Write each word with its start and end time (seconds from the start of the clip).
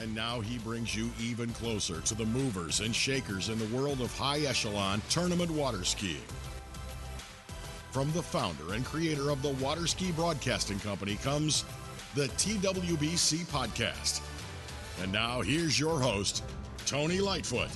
And 0.00 0.14
now 0.14 0.40
he 0.40 0.58
brings 0.58 0.94
you 0.94 1.10
even 1.20 1.50
closer 1.50 2.00
to 2.02 2.14
the 2.14 2.26
movers 2.26 2.80
and 2.80 2.94
shakers 2.94 3.48
in 3.48 3.58
the 3.58 3.76
world 3.76 4.00
of 4.00 4.16
high 4.16 4.40
echelon 4.40 5.00
tournament 5.08 5.50
water 5.50 5.84
skiing. 5.84 6.22
From 7.92 8.12
the 8.12 8.22
founder 8.22 8.74
and 8.74 8.84
creator 8.84 9.30
of 9.30 9.40
the 9.40 9.54
Water 9.54 9.86
Ski 9.86 10.12
Broadcasting 10.12 10.78
Company 10.80 11.16
comes 11.16 11.64
the 12.14 12.26
TWBC 12.28 13.46
Podcast. 13.46 14.20
And 15.02 15.10
now 15.10 15.40
here's 15.40 15.80
your 15.80 15.98
host, 15.98 16.44
Tony 16.84 17.20
Lightfoot. 17.20 17.70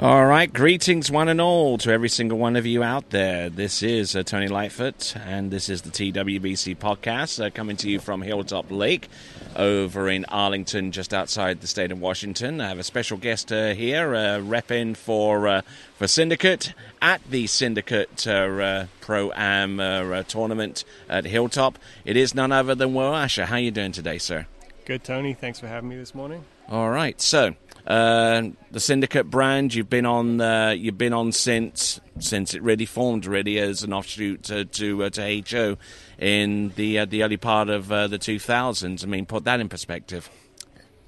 All 0.00 0.26
right, 0.26 0.52
greetings 0.52 1.08
one 1.08 1.28
and 1.28 1.40
all 1.40 1.78
to 1.78 1.92
every 1.92 2.08
single 2.08 2.36
one 2.36 2.56
of 2.56 2.66
you 2.66 2.82
out 2.82 3.10
there. 3.10 3.48
This 3.48 3.80
is 3.80 4.16
uh, 4.16 4.24
Tony 4.24 4.48
Lightfoot, 4.48 5.14
and 5.24 5.52
this 5.52 5.68
is 5.68 5.82
the 5.82 5.90
TWBC 5.90 6.76
podcast 6.76 7.42
uh, 7.42 7.48
coming 7.50 7.76
to 7.76 7.88
you 7.88 8.00
from 8.00 8.20
Hilltop 8.20 8.72
Lake 8.72 9.08
over 9.54 10.08
in 10.08 10.24
Arlington, 10.24 10.90
just 10.90 11.14
outside 11.14 11.60
the 11.60 11.68
state 11.68 11.92
of 11.92 12.00
Washington. 12.00 12.60
I 12.60 12.70
have 12.70 12.80
a 12.80 12.82
special 12.82 13.16
guest 13.16 13.52
uh, 13.52 13.72
here, 13.74 14.16
uh, 14.16 14.40
repping 14.40 14.96
for 14.96 15.46
uh, 15.46 15.62
for 15.96 16.08
Syndicate 16.08 16.74
at 17.00 17.22
the 17.30 17.46
Syndicate 17.46 18.26
uh, 18.26 18.86
Pro 19.00 19.30
Am 19.36 19.78
tournament 20.24 20.84
at 21.08 21.24
Hilltop. 21.24 21.78
It 22.04 22.16
is 22.16 22.34
none 22.34 22.50
other 22.50 22.74
than 22.74 22.94
Will 22.94 23.14
Asher. 23.14 23.46
How 23.46 23.54
are 23.54 23.60
you 23.60 23.70
doing 23.70 23.92
today, 23.92 24.18
sir? 24.18 24.48
Good, 24.86 25.04
Tony. 25.04 25.34
Thanks 25.34 25.60
for 25.60 25.68
having 25.68 25.88
me 25.88 25.96
this 25.96 26.16
morning. 26.16 26.44
All 26.68 26.90
right, 26.90 27.20
so 27.20 27.54
uh, 27.86 28.42
the 28.70 28.80
Syndicate 28.80 29.30
brand 29.30 29.74
you've 29.74 29.90
been 29.90 30.06
on. 30.06 30.40
Uh, 30.40 30.70
you've 30.70 30.96
been 30.96 31.12
on 31.12 31.32
since 31.32 32.00
since 32.18 32.54
it 32.54 32.62
really 32.62 32.86
formed, 32.86 33.26
really 33.26 33.58
as 33.58 33.82
an 33.82 33.92
offshoot 33.92 34.42
to 34.44 34.64
to, 34.64 35.04
uh, 35.04 35.10
to 35.10 35.42
HO 35.50 35.76
in 36.18 36.70
the 36.76 37.00
uh, 37.00 37.04
the 37.04 37.22
early 37.22 37.36
part 37.36 37.68
of 37.68 37.92
uh, 37.92 38.06
the 38.06 38.18
2000s. 38.18 39.04
I 39.04 39.06
mean, 39.06 39.26
put 39.26 39.44
that 39.44 39.60
in 39.60 39.68
perspective. 39.68 40.30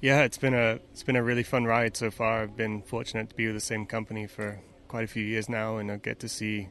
Yeah, 0.01 0.21
it's 0.21 0.37
been 0.37 0.53
a 0.53 0.79
it's 0.91 1.01
been 1.01 1.15
a 1.15 1.23
really 1.23 1.43
fun 1.43 1.65
ride 1.65 1.97
so 1.97 2.11
far. 2.11 2.43
I've 2.43 2.55
been 2.55 2.83
fortunate 2.83 3.29
to 3.29 3.35
be 3.35 3.47
with 3.47 3.55
the 3.55 3.61
same 3.61 3.87
company 3.87 4.27
for 4.27 4.61
quite 4.87 5.03
a 5.03 5.07
few 5.07 5.23
years 5.23 5.49
now, 5.49 5.77
and 5.77 5.91
I 5.91 5.97
get 5.97 6.19
to 6.19 6.29
see, 6.29 6.69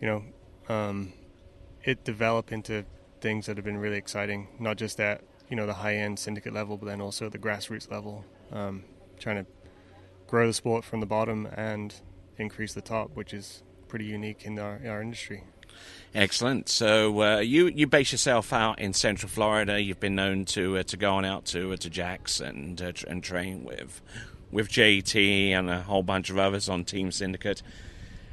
you 0.00 0.06
know, 0.06 0.74
um, 0.74 1.12
it 1.82 2.04
develop 2.04 2.52
into 2.52 2.86
things 3.20 3.46
that 3.46 3.58
have 3.58 3.64
been 3.66 3.76
really 3.76 3.98
exciting. 3.98 4.48
Not 4.58 4.78
just 4.78 4.98
at 4.98 5.22
you 5.50 5.56
know 5.56 5.66
the 5.66 5.74
high 5.74 5.96
end 5.96 6.18
syndicate 6.18 6.54
level, 6.54 6.78
but 6.78 6.86
then 6.86 7.02
also 7.02 7.28
the 7.28 7.38
grassroots 7.38 7.90
level. 7.90 8.24
Um, 8.50 8.84
trying 9.24 9.42
to 9.42 9.50
grow 10.26 10.46
the 10.46 10.52
sport 10.52 10.84
from 10.84 11.00
the 11.00 11.06
bottom 11.06 11.48
and 11.56 11.94
increase 12.36 12.74
the 12.74 12.82
top, 12.82 13.10
which 13.14 13.32
is 13.32 13.62
pretty 13.88 14.04
unique 14.04 14.44
in 14.44 14.58
our, 14.58 14.76
in 14.76 14.86
our 14.86 15.00
industry. 15.00 15.44
Excellent. 16.14 16.68
So 16.68 17.22
uh, 17.22 17.38
you 17.38 17.66
you 17.66 17.88
base 17.88 18.12
yourself 18.12 18.52
out 18.52 18.78
in 18.78 18.92
Central 18.92 19.28
Florida. 19.28 19.80
You've 19.80 19.98
been 19.98 20.14
known 20.14 20.44
to 20.46 20.78
uh, 20.78 20.82
to 20.84 20.96
go 20.96 21.14
on 21.14 21.24
out 21.24 21.46
to 21.46 21.72
uh, 21.72 21.76
to 21.78 21.90
Jax 21.90 22.38
and 22.38 22.80
uh, 22.80 22.92
and 23.08 23.24
train 23.24 23.64
with 23.64 24.00
with 24.52 24.68
JT 24.68 25.50
and 25.50 25.68
a 25.68 25.82
whole 25.82 26.04
bunch 26.04 26.30
of 26.30 26.38
others 26.38 26.68
on 26.68 26.84
Team 26.84 27.10
Syndicate. 27.10 27.62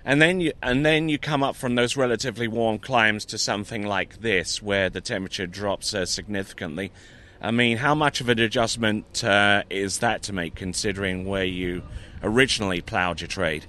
And 0.06 0.22
then 0.22 0.42
you 0.42 0.54
and 0.62 0.86
then 0.86 1.10
you 1.10 1.18
come 1.18 1.42
up 1.42 1.56
from 1.56 1.74
those 1.74 1.98
relatively 1.98 2.48
warm 2.48 2.78
climes 2.78 3.26
to 3.26 3.40
something 3.40 3.88
like 3.88 4.22
this, 4.22 4.62
where 4.62 4.92
the 4.92 5.02
temperature 5.02 5.48
drops 5.48 5.96
uh, 5.96 6.06
significantly. 6.06 6.92
I 7.42 7.50
mean, 7.50 7.78
how 7.78 7.96
much 7.96 8.22
of 8.22 8.30
an 8.30 8.40
adjustment 8.40 9.24
uh, 9.24 9.64
is 9.70 9.98
that 10.00 10.22
to 10.24 10.34
make, 10.34 10.54
considering 10.54 11.26
where 11.26 11.44
you 11.44 11.82
originally 12.22 12.82
ploughed 12.82 13.20
your 13.22 13.28
trade? 13.28 13.66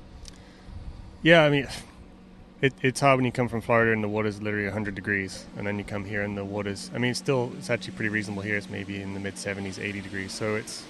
Yeah, 1.22 1.42
I 1.42 1.48
mean, 1.48 1.66
it, 2.60 2.74
it's 2.82 3.00
hard 3.00 3.16
when 3.16 3.24
you 3.24 3.32
come 3.32 3.48
from 3.48 3.62
Florida 3.62 3.92
and 3.92 4.04
the 4.04 4.08
water's 4.08 4.42
literally 4.42 4.66
100 4.66 4.94
degrees, 4.94 5.46
and 5.56 5.66
then 5.66 5.78
you 5.78 5.84
come 5.84 6.04
here 6.04 6.22
and 6.22 6.36
the 6.36 6.44
water's, 6.44 6.90
I 6.94 6.98
mean, 6.98 7.12
it's 7.12 7.18
still, 7.18 7.50
it's 7.56 7.70
actually 7.70 7.94
pretty 7.94 8.10
reasonable 8.10 8.42
here. 8.42 8.56
It's 8.56 8.68
maybe 8.68 9.00
in 9.00 9.14
the 9.14 9.20
mid 9.20 9.36
70s, 9.36 9.82
80 9.82 10.02
degrees. 10.02 10.32
So 10.32 10.56
it's, 10.56 10.84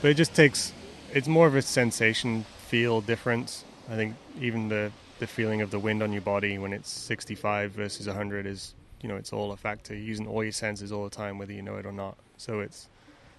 but 0.00 0.12
it 0.12 0.14
just 0.14 0.34
takes, 0.34 0.72
it's 1.12 1.26
more 1.26 1.48
of 1.48 1.56
a 1.56 1.62
sensation 1.62 2.44
feel 2.68 3.00
difference. 3.00 3.64
I 3.90 3.96
think 3.96 4.14
even 4.40 4.68
the, 4.68 4.92
the 5.18 5.26
feeling 5.26 5.60
of 5.60 5.72
the 5.72 5.80
wind 5.80 6.04
on 6.04 6.12
your 6.12 6.22
body 6.22 6.56
when 6.56 6.72
it's 6.72 6.88
65 6.88 7.72
versus 7.72 8.06
100 8.06 8.46
is 8.46 8.74
you 9.02 9.08
know 9.08 9.16
it's 9.16 9.32
all 9.32 9.52
a 9.52 9.56
factor. 9.56 9.94
You're 9.94 10.04
using 10.04 10.26
all 10.26 10.42
your 10.42 10.52
senses 10.52 10.92
all 10.92 11.04
the 11.04 11.14
time, 11.14 11.38
whether 11.38 11.52
you 11.52 11.62
know 11.62 11.76
it 11.76 11.86
or 11.86 11.92
not. 11.92 12.16
So 12.36 12.60
it's 12.60 12.88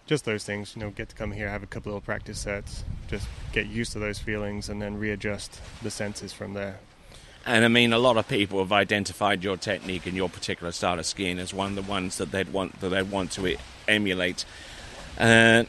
just 0.05 0.25
those 0.25 0.43
things. 0.43 0.75
You 0.75 0.81
know, 0.81 0.89
get 0.89 1.09
to 1.09 1.15
come 1.15 1.31
here, 1.31 1.49
have 1.49 1.63
a 1.63 1.67
couple 1.67 1.95
of 1.95 2.03
practice 2.03 2.39
sets, 2.39 2.83
just 3.07 3.27
get 3.51 3.67
used 3.67 3.93
to 3.93 3.99
those 3.99 4.19
feelings, 4.19 4.69
and 4.69 4.81
then 4.81 4.97
readjust 4.97 5.59
the 5.81 5.91
senses 5.91 6.33
from 6.33 6.53
there. 6.53 6.79
And 7.45 7.65
I 7.65 7.69
mean, 7.69 7.91
a 7.91 7.97
lot 7.97 8.17
of 8.17 8.27
people 8.27 8.59
have 8.59 8.71
identified 8.71 9.43
your 9.43 9.57
technique 9.57 10.05
and 10.05 10.15
your 10.15 10.29
particular 10.29 10.71
style 10.71 10.99
of 10.99 11.05
skiing 11.05 11.39
as 11.39 11.53
one 11.53 11.69
of 11.69 11.75
the 11.75 11.91
ones 11.91 12.17
that 12.17 12.31
they'd 12.31 12.53
want 12.53 12.79
that 12.81 12.89
they 12.89 13.01
want 13.01 13.31
to 13.31 13.57
emulate. 13.87 14.45
Uh, 15.17 15.63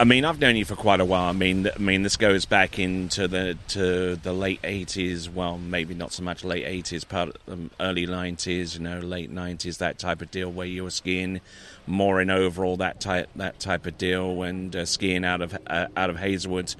I 0.00 0.04
mean, 0.04 0.24
I've 0.24 0.40
known 0.40 0.56
you 0.56 0.64
for 0.64 0.74
quite 0.74 1.00
a 1.00 1.04
while. 1.04 1.28
I 1.28 1.32
mean, 1.32 1.68
I 1.72 1.78
mean, 1.78 2.02
this 2.02 2.16
goes 2.16 2.44
back 2.44 2.78
into 2.78 3.28
the 3.28 3.56
to 3.68 4.16
the 4.16 4.32
late 4.32 4.58
eighties. 4.64 5.30
Well, 5.30 5.58
maybe 5.58 5.94
not 5.94 6.12
so 6.12 6.24
much 6.24 6.42
late 6.42 6.64
eighties, 6.64 7.04
part 7.04 7.36
um, 7.46 7.70
early 7.78 8.06
nineties. 8.06 8.74
You 8.74 8.82
know, 8.82 8.98
late 8.98 9.30
nineties, 9.30 9.78
that 9.78 10.00
type 10.00 10.20
of 10.20 10.32
deal 10.32 10.50
where 10.50 10.66
you 10.66 10.82
were 10.82 10.90
skiing 10.90 11.40
more 11.86 12.20
in 12.20 12.30
overall 12.30 12.76
that 12.78 13.00
type 13.00 13.28
that 13.36 13.60
type 13.60 13.86
of 13.86 13.96
deal, 13.96 14.42
and 14.42 14.74
uh, 14.74 14.86
skiing 14.86 15.24
out 15.24 15.40
of 15.40 15.56
uh, 15.68 15.86
out 15.96 16.10
of 16.10 16.18
Hazelwood, 16.18 16.74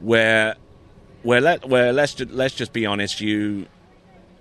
where 0.00 0.56
where 1.22 1.40
let 1.40 1.66
where 1.66 1.94
let's 1.94 2.12
just, 2.12 2.30
let's 2.30 2.54
just 2.54 2.74
be 2.74 2.84
honest, 2.84 3.22
you 3.22 3.66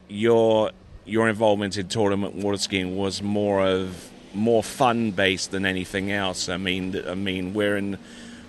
your 0.09 0.71
your 1.05 1.29
involvement 1.29 1.77
in 1.77 1.87
tournament 1.87 2.35
water 2.35 2.57
skiing 2.57 2.97
was 2.97 3.21
more 3.21 3.65
of 3.65 4.09
more 4.33 4.63
fun 4.63 5.11
based 5.11 5.51
than 5.51 5.65
anything 5.65 6.11
else. 6.11 6.49
I 6.49 6.57
mean, 6.57 7.01
I 7.07 7.15
mean, 7.15 7.53
we're 7.53 7.77
in, 7.77 7.97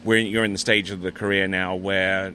we're 0.04 0.18
in, 0.18 0.26
you're 0.26 0.44
in 0.44 0.52
the 0.52 0.58
stage 0.58 0.90
of 0.90 1.02
the 1.02 1.12
career 1.12 1.46
now 1.48 1.74
where, 1.74 2.32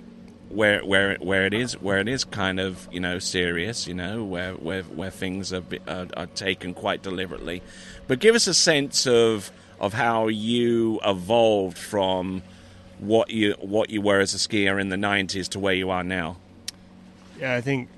where, 0.50 0.84
where, 0.86 1.16
where 1.16 1.46
it 1.46 1.54
is, 1.54 1.74
where 1.82 2.00
it 2.00 2.08
is 2.08 2.24
kind 2.24 2.60
of 2.60 2.88
you 2.92 3.00
know 3.00 3.20
serious, 3.20 3.88
you 3.88 3.94
know, 3.94 4.24
where 4.24 4.54
where 4.54 4.84
where 4.84 5.12
things 5.12 5.52
are, 5.52 5.64
are, 5.88 6.08
are 6.16 6.28
taken 6.28 6.74
quite 6.74 7.02
deliberately. 7.02 7.62
But 8.08 8.20
give 8.20 8.36
us 8.36 8.48
a 8.48 8.54
sense 8.54 9.08
of 9.08 9.52
of 9.80 9.94
how 9.94 10.28
you 10.28 11.00
evolved 11.04 11.78
from 11.78 12.44
what 13.00 13.30
you 13.30 13.54
what 13.60 13.90
you 13.90 14.02
were 14.02 14.20
as 14.20 14.34
a 14.34 14.38
skier 14.38 14.80
in 14.80 14.90
the 14.90 14.96
'90s 14.96 15.50
to 15.50 15.60
where 15.60 15.74
you 15.74 15.90
are 15.90 16.04
now. 16.04 16.38
Yeah, 17.40 17.56
I 17.56 17.62
think 17.62 17.90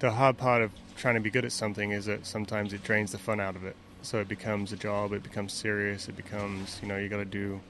the 0.00 0.10
hard 0.10 0.36
part 0.36 0.62
of 0.62 0.72
trying 0.96 1.14
to 1.14 1.20
be 1.20 1.30
good 1.30 1.44
at 1.44 1.52
something 1.52 1.92
is 1.92 2.06
that 2.06 2.26
sometimes 2.26 2.72
it 2.72 2.82
drains 2.82 3.12
the 3.12 3.18
fun 3.18 3.38
out 3.38 3.54
of 3.54 3.64
it 3.64 3.76
so 4.06 4.18
it 4.18 4.28
becomes 4.28 4.72
a 4.72 4.76
job 4.76 5.12
it 5.12 5.22
becomes 5.22 5.52
serious 5.52 6.08
it 6.08 6.16
becomes 6.16 6.78
you 6.80 6.86
know 6.86 6.96
you 6.96 7.08
got 7.08 7.16
to 7.16 7.24
do 7.24 7.60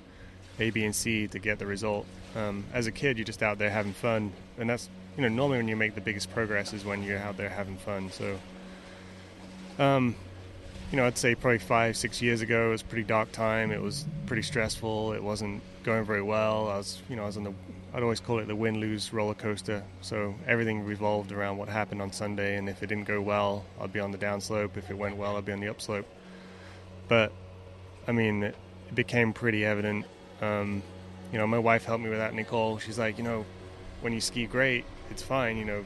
a 0.61 0.69
b 0.71 0.85
and 0.85 0.95
c 0.95 1.27
to 1.27 1.39
get 1.39 1.59
the 1.59 1.65
result 1.65 2.05
um, 2.35 2.63
as 2.75 2.87
a 2.87 2.93
kid 2.93 3.17
you're 3.17 3.25
just 3.25 3.43
out 3.43 3.57
there 3.59 3.71
having 3.71 3.95
fun 3.95 4.31
and 4.59 4.69
that's 4.69 4.91
you 5.17 5.23
know 5.23 5.29
normally 5.29 5.57
when 5.57 5.67
you 5.67 5.77
make 5.77 5.95
the 5.95 6.01
biggest 6.01 6.31
progress 6.33 6.75
is 6.75 6.85
when 6.85 7.03
you're 7.03 7.19
out 7.19 7.39
there 7.39 7.49
having 7.49 7.77
fun 7.79 8.11
so 8.13 8.39
um, 9.79 10.15
you 10.91 10.99
know 10.99 11.07
i'd 11.07 11.17
say 11.17 11.35
probably 11.35 11.59
five 11.59 11.97
six 11.97 12.21
years 12.21 12.43
ago 12.43 12.69
it 12.69 12.71
was 12.71 12.83
pretty 12.83 13.05
dark 13.05 13.33
time 13.33 13.73
it 13.73 13.81
was 13.81 14.05
pretty 14.27 14.43
stressful 14.43 15.15
it 15.15 15.23
wasn't 15.23 15.62
going 15.85 16.05
very 16.05 16.23
well 16.23 16.69
i 16.69 16.77
was 16.77 17.00
you 17.09 17.17
know 17.17 17.23
i 17.23 17.27
was 17.27 17.39
on 17.39 17.44
the 17.44 17.53
I'd 17.94 18.03
always 18.03 18.21
call 18.21 18.41
it 18.41 18.47
the 18.47 18.55
win 18.55 18.79
lose 18.79 19.11
roller 19.15 19.32
coaster. 19.32 19.82
So 20.03 20.35
everything 20.47 20.85
revolved 20.85 21.32
around 21.32 21.56
what 21.56 21.71
happened 21.71 22.03
on 22.03 22.12
Sunday, 22.12 22.59
and 22.59 22.69
if 22.69 22.82
it 22.82 22.89
didn't 22.89 23.06
go 23.06 23.23
well, 23.23 23.65
I'd 23.81 23.93
be 23.93 24.00
on 24.00 24.11
the 24.11 24.19
downslope. 24.19 24.77
If 24.77 24.91
it 24.91 24.99
went 24.99 25.17
well, 25.17 25.39
I'd 25.39 25.47
be 25.47 25.53
on 25.53 25.61
the 25.61 25.69
upslope. 25.69 26.05
But 27.08 27.32
I 28.06 28.12
mean, 28.12 28.43
it 28.43 28.56
became 28.94 29.32
pretty 29.32 29.64
evident. 29.64 30.06
Um, 30.41 30.82
you 31.32 31.38
know, 31.38 31.47
my 31.47 31.58
wife 31.58 31.85
helped 31.85 32.05
me 32.05 32.11
with 32.11 32.19
that, 32.19 32.35
Nicole. 32.35 32.79
She's 32.79 32.99
like, 32.99 33.19
you 33.19 33.25
know, 33.25 33.44
when 34.00 34.12
you 34.12 34.20
ski 34.20 34.47
great, 34.47 34.85
it's 35.11 35.23
fine. 35.23 35.56
You 35.56 35.64
know, 35.64 35.85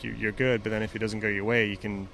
you, 0.00 0.28
are 0.28 0.32
good. 0.32 0.62
But 0.62 0.70
then 0.70 0.82
if 0.82 0.94
it 0.94 1.00
doesn't 1.00 1.20
go 1.20 1.28
your 1.28 1.44
way, 1.44 1.66
you 1.66 1.76
can, 1.76 2.08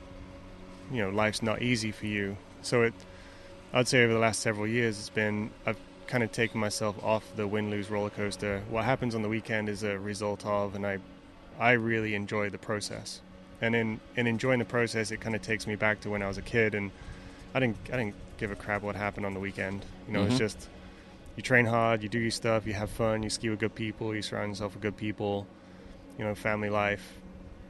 you 0.90 1.02
know, 1.02 1.10
life's 1.10 1.42
not 1.42 1.62
easy 1.62 1.92
for 1.92 2.06
you. 2.06 2.36
So 2.62 2.82
it, 2.82 2.94
I'd 3.72 3.88
say 3.88 4.02
over 4.04 4.12
the 4.12 4.18
last 4.18 4.40
several 4.40 4.66
years, 4.66 4.98
it's 4.98 5.10
been 5.10 5.50
I've 5.66 5.78
kind 6.06 6.22
of 6.22 6.32
taken 6.32 6.60
myself 6.60 7.02
off 7.02 7.24
the 7.36 7.46
win 7.46 7.70
lose 7.70 7.90
roller 7.90 8.10
coaster. 8.10 8.62
What 8.70 8.84
happens 8.84 9.14
on 9.14 9.22
the 9.22 9.28
weekend 9.28 9.68
is 9.68 9.82
a 9.82 9.98
result 9.98 10.44
of, 10.46 10.74
and 10.74 10.86
I, 10.86 10.98
I 11.58 11.72
really 11.72 12.14
enjoy 12.14 12.50
the 12.50 12.58
process. 12.58 13.20
And 13.60 13.74
in 13.74 14.00
in 14.16 14.26
enjoying 14.26 14.58
the 14.58 14.64
process, 14.64 15.10
it 15.10 15.20
kind 15.20 15.34
of 15.34 15.42
takes 15.42 15.66
me 15.66 15.76
back 15.76 16.00
to 16.00 16.10
when 16.10 16.22
I 16.22 16.28
was 16.28 16.38
a 16.38 16.42
kid 16.42 16.74
and 16.74 16.90
I 17.54 17.60
didn't 17.60 17.76
I 17.92 17.96
didn't 17.96 18.14
give 18.36 18.50
a 18.50 18.56
crap 18.56 18.82
what 18.82 18.96
happened 18.96 19.26
on 19.26 19.34
the 19.34 19.40
weekend. 19.40 19.84
You 20.06 20.14
know, 20.14 20.20
mm-hmm. 20.20 20.30
it's 20.30 20.38
just 20.38 20.68
you 21.36 21.42
train 21.42 21.66
hard, 21.66 22.02
you 22.02 22.08
do 22.08 22.18
your 22.18 22.30
stuff, 22.30 22.66
you 22.66 22.74
have 22.74 22.90
fun, 22.90 23.22
you 23.22 23.30
ski 23.30 23.50
with 23.50 23.60
good 23.60 23.74
people, 23.74 24.14
you 24.14 24.22
surround 24.22 24.50
yourself 24.50 24.74
with 24.74 24.82
good 24.82 24.96
people, 24.96 25.46
you 26.18 26.24
know, 26.24 26.34
family 26.34 26.70
life, 26.70 27.18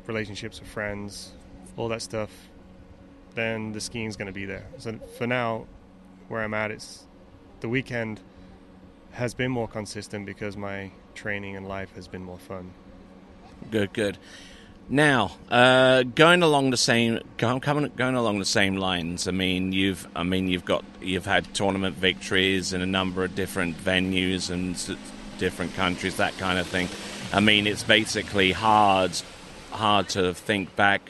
relationships 0.07 0.61
with 0.61 0.69
friends, 0.69 1.33
all 1.77 1.89
that 1.89 2.03
stuff, 2.03 2.31
then 3.35 3.73
the 3.73 3.81
skiing's 3.81 4.17
going 4.17 4.27
to 4.27 4.33
be 4.33 4.45
there. 4.45 4.67
So 4.79 4.99
for 5.17 5.27
now, 5.27 5.67
where 6.29 6.43
I'm 6.43 6.55
at, 6.55 6.71
it's 6.71 7.05
the 7.61 7.69
weekend 7.69 8.21
has 9.13 9.33
been 9.35 9.51
more 9.51 9.69
consistent 9.69 10.27
because 10.27 10.57
my 10.57 10.91
training 11.15 11.57
and 11.57 11.67
life 11.67 11.95
has 11.95 12.09
been 12.09 12.23
more 12.23 12.39
fun. 12.39 12.73
Good, 13.71 13.93
good. 13.93 14.19
Now, 14.89 15.33
uh, 15.51 16.03
going 16.03 16.43
along 16.43 16.71
the 16.71 16.77
same, 16.77 17.21
going, 17.39 17.61
going 17.61 18.15
along 18.15 18.39
the 18.39 18.45
same 18.45 18.77
lines. 18.77 19.27
I 19.27 19.31
mean, 19.31 19.73
you've, 19.73 20.07
I 20.15 20.25
mean, 20.25 20.49
you've 20.49 20.65
got, 20.65 20.85
you've 21.01 21.25
had 21.25 21.53
tournament 21.55 21.97
victories 21.97 22.73
in 22.75 22.83
a 22.83 22.87
number 22.87 23.25
of 23.25 23.35
different 23.35 23.79
venues 23.83 24.51
and 24.51 24.77
different 25.39 25.75
countries, 25.75 26.17
that 26.17 26.37
kind 26.37 26.59
of 26.59 26.67
thing. 26.67 26.89
I 27.33 27.41
mean, 27.41 27.67
it's 27.67 27.83
basically 27.83 28.53
hard, 28.53 29.13
hard 29.71 30.11
to 30.11 30.35
think 30.35 30.77
back 30.77 31.09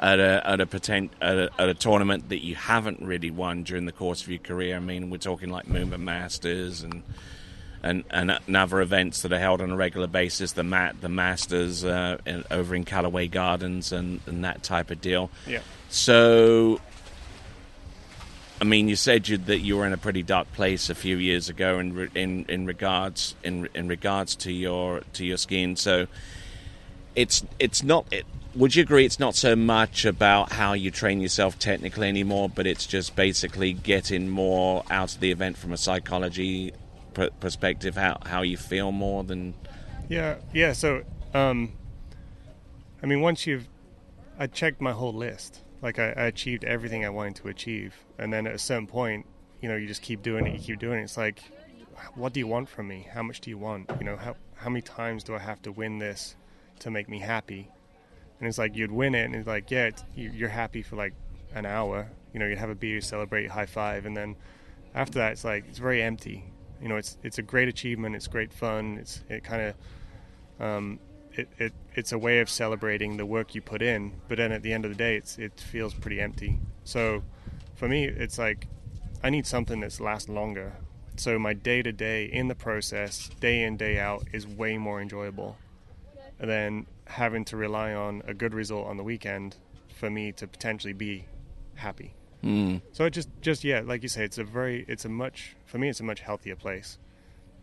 at 0.00 0.18
a 0.18 0.42
at 0.44 0.60
a, 0.60 0.66
potent, 0.66 1.12
at 1.20 1.38
a, 1.38 1.50
at 1.56 1.68
a 1.68 1.74
tournament 1.74 2.28
that 2.30 2.44
you 2.44 2.56
haven't 2.56 3.00
really 3.00 3.30
won 3.30 3.62
during 3.62 3.86
the 3.86 3.92
course 3.92 4.22
of 4.22 4.28
your 4.28 4.40
career. 4.40 4.76
I 4.76 4.80
mean, 4.80 5.08
we're 5.08 5.18
talking 5.18 5.50
like 5.50 5.66
Moomba 5.66 6.00
Masters 6.00 6.82
and 6.82 7.04
and, 7.84 8.02
and, 8.10 8.30
and 8.30 8.56
other 8.56 8.80
events 8.80 9.22
that 9.22 9.32
are 9.32 9.38
held 9.38 9.60
on 9.60 9.70
a 9.70 9.76
regular 9.76 10.06
basis, 10.06 10.52
the 10.52 10.64
mat, 10.64 10.96
the 11.02 11.08
Masters 11.10 11.84
uh, 11.84 12.16
in, 12.24 12.42
over 12.50 12.74
in 12.74 12.84
Callaway 12.84 13.28
Gardens 13.28 13.92
and, 13.92 14.20
and 14.26 14.42
that 14.42 14.62
type 14.62 14.90
of 14.90 15.02
deal. 15.02 15.30
Yeah. 15.46 15.60
So, 15.90 16.80
I 18.60 18.64
mean, 18.64 18.88
you 18.88 18.96
said 18.96 19.28
you, 19.28 19.36
that 19.36 19.58
you 19.58 19.76
were 19.76 19.86
in 19.86 19.92
a 19.92 19.98
pretty 19.98 20.22
dark 20.22 20.50
place 20.54 20.88
a 20.88 20.94
few 20.94 21.18
years 21.18 21.50
ago 21.50 21.78
in 21.78 22.10
in, 22.14 22.46
in 22.48 22.66
regards 22.66 23.34
in 23.44 23.68
in 23.74 23.86
regards 23.86 24.34
to 24.36 24.52
your 24.52 25.02
to 25.12 25.26
your 25.26 25.36
skiing. 25.36 25.76
So, 25.76 26.06
it's 27.14 27.44
it's 27.58 27.82
not. 27.82 28.06
It, 28.10 28.24
would 28.54 28.76
you 28.76 28.82
agree 28.84 29.04
it's 29.04 29.18
not 29.18 29.34
so 29.34 29.56
much 29.56 30.04
about 30.04 30.52
how 30.52 30.74
you 30.74 30.92
train 30.92 31.20
yourself 31.20 31.58
technically 31.58 32.08
anymore, 32.08 32.48
but 32.48 32.68
it's 32.68 32.86
just 32.86 33.16
basically 33.16 33.72
getting 33.72 34.28
more 34.28 34.84
out 34.90 35.12
of 35.12 35.20
the 35.20 35.32
event 35.32 35.58
from 35.58 35.72
a 35.72 35.76
psychology 35.76 36.72
perspective, 37.14 37.96
how 37.96 38.18
how 38.26 38.42
you 38.42 38.56
feel 38.56 38.92
more 38.92 39.24
than. 39.24 39.54
Yeah, 40.08 40.36
yeah. 40.52 40.72
So, 40.72 41.02
um, 41.32 41.72
I 43.02 43.06
mean, 43.06 43.20
once 43.20 43.46
you've, 43.46 43.68
I 44.38 44.46
checked 44.46 44.80
my 44.80 44.92
whole 44.92 45.14
list. 45.14 45.62
Like 45.82 45.98
I, 45.98 46.14
I 46.16 46.24
achieved 46.24 46.64
everything 46.64 47.04
I 47.04 47.10
wanted 47.10 47.36
to 47.36 47.48
achieve, 47.48 47.94
and 48.18 48.32
then 48.32 48.46
at 48.46 48.54
a 48.54 48.58
certain 48.58 48.86
point, 48.86 49.26
you 49.60 49.68
know, 49.68 49.76
you 49.76 49.86
just 49.86 50.02
keep 50.02 50.22
doing 50.22 50.46
it. 50.46 50.54
You 50.54 50.58
keep 50.58 50.78
doing 50.78 50.98
it. 50.98 51.04
It's 51.04 51.16
like, 51.16 51.40
what 52.14 52.32
do 52.32 52.40
you 52.40 52.46
want 52.46 52.68
from 52.68 52.88
me? 52.88 53.06
How 53.12 53.22
much 53.22 53.40
do 53.40 53.50
you 53.50 53.58
want? 53.58 53.90
You 53.98 54.04
know, 54.04 54.16
how 54.16 54.36
how 54.54 54.70
many 54.70 54.82
times 54.82 55.24
do 55.24 55.34
I 55.34 55.38
have 55.38 55.60
to 55.62 55.72
win 55.72 55.98
this 55.98 56.36
to 56.80 56.90
make 56.90 57.08
me 57.08 57.18
happy? 57.18 57.68
And 58.38 58.48
it's 58.48 58.58
like 58.58 58.76
you'd 58.76 58.92
win 58.92 59.14
it, 59.14 59.24
and 59.24 59.34
it's 59.34 59.46
like, 59.46 59.70
yeah, 59.70 59.86
it's, 59.86 60.04
you're 60.14 60.48
happy 60.48 60.82
for 60.82 60.96
like 60.96 61.14
an 61.54 61.66
hour. 61.66 62.10
You 62.32 62.40
know, 62.40 62.46
you'd 62.46 62.58
have 62.58 62.70
a 62.70 62.74
beer, 62.74 63.00
celebrate, 63.00 63.50
high 63.50 63.66
five, 63.66 64.06
and 64.06 64.16
then 64.16 64.36
after 64.94 65.18
that, 65.18 65.32
it's 65.32 65.44
like 65.44 65.66
it's 65.68 65.78
very 65.78 66.02
empty 66.02 66.44
you 66.80 66.88
know, 66.88 66.96
it's 66.96 67.16
it's 67.22 67.38
a 67.38 67.42
great 67.42 67.68
achievement. 67.68 68.16
It's 68.16 68.26
great 68.26 68.52
fun. 68.52 68.98
It's 69.00 69.22
it 69.28 69.44
kind 69.44 69.62
of 69.62 70.64
um, 70.64 70.98
it, 71.32 71.48
it 71.58 71.72
it's 71.94 72.12
a 72.12 72.18
way 72.18 72.40
of 72.40 72.48
celebrating 72.48 73.16
the 73.16 73.26
work 73.26 73.54
you 73.54 73.60
put 73.60 73.82
in. 73.82 74.12
But 74.28 74.38
then 74.38 74.52
at 74.52 74.62
the 74.62 74.72
end 74.72 74.84
of 74.84 74.90
the 74.90 74.96
day, 74.96 75.16
it's 75.16 75.38
it 75.38 75.60
feels 75.60 75.94
pretty 75.94 76.20
empty. 76.20 76.58
So 76.84 77.22
for 77.74 77.88
me, 77.88 78.04
it's 78.04 78.38
like 78.38 78.66
I 79.22 79.30
need 79.30 79.46
something 79.46 79.80
that's 79.80 80.00
lasts 80.00 80.28
longer. 80.28 80.74
So 81.16 81.38
my 81.38 81.54
day 81.54 81.82
to 81.82 81.92
day 81.92 82.24
in 82.24 82.48
the 82.48 82.54
process, 82.54 83.30
day 83.40 83.62
in 83.62 83.76
day 83.76 83.98
out, 83.98 84.24
is 84.32 84.46
way 84.46 84.78
more 84.78 85.00
enjoyable 85.00 85.56
than 86.38 86.86
having 87.06 87.44
to 87.46 87.56
rely 87.56 87.94
on 87.94 88.22
a 88.26 88.34
good 88.34 88.54
result 88.54 88.86
on 88.88 88.96
the 88.96 89.04
weekend 89.04 89.56
for 89.94 90.10
me 90.10 90.32
to 90.32 90.46
potentially 90.46 90.92
be 90.92 91.26
happy. 91.76 92.14
Mm. 92.44 92.82
So 92.92 93.06
it 93.06 93.10
just, 93.10 93.28
just 93.40 93.64
yeah, 93.64 93.80
like 93.80 94.02
you 94.02 94.08
say, 94.08 94.24
it's 94.24 94.36
a 94.36 94.44
very, 94.44 94.84
it's 94.86 95.06
a 95.06 95.08
much, 95.08 95.56
for 95.64 95.78
me, 95.78 95.88
it's 95.88 96.00
a 96.00 96.04
much 96.04 96.20
healthier 96.20 96.56
place. 96.56 96.98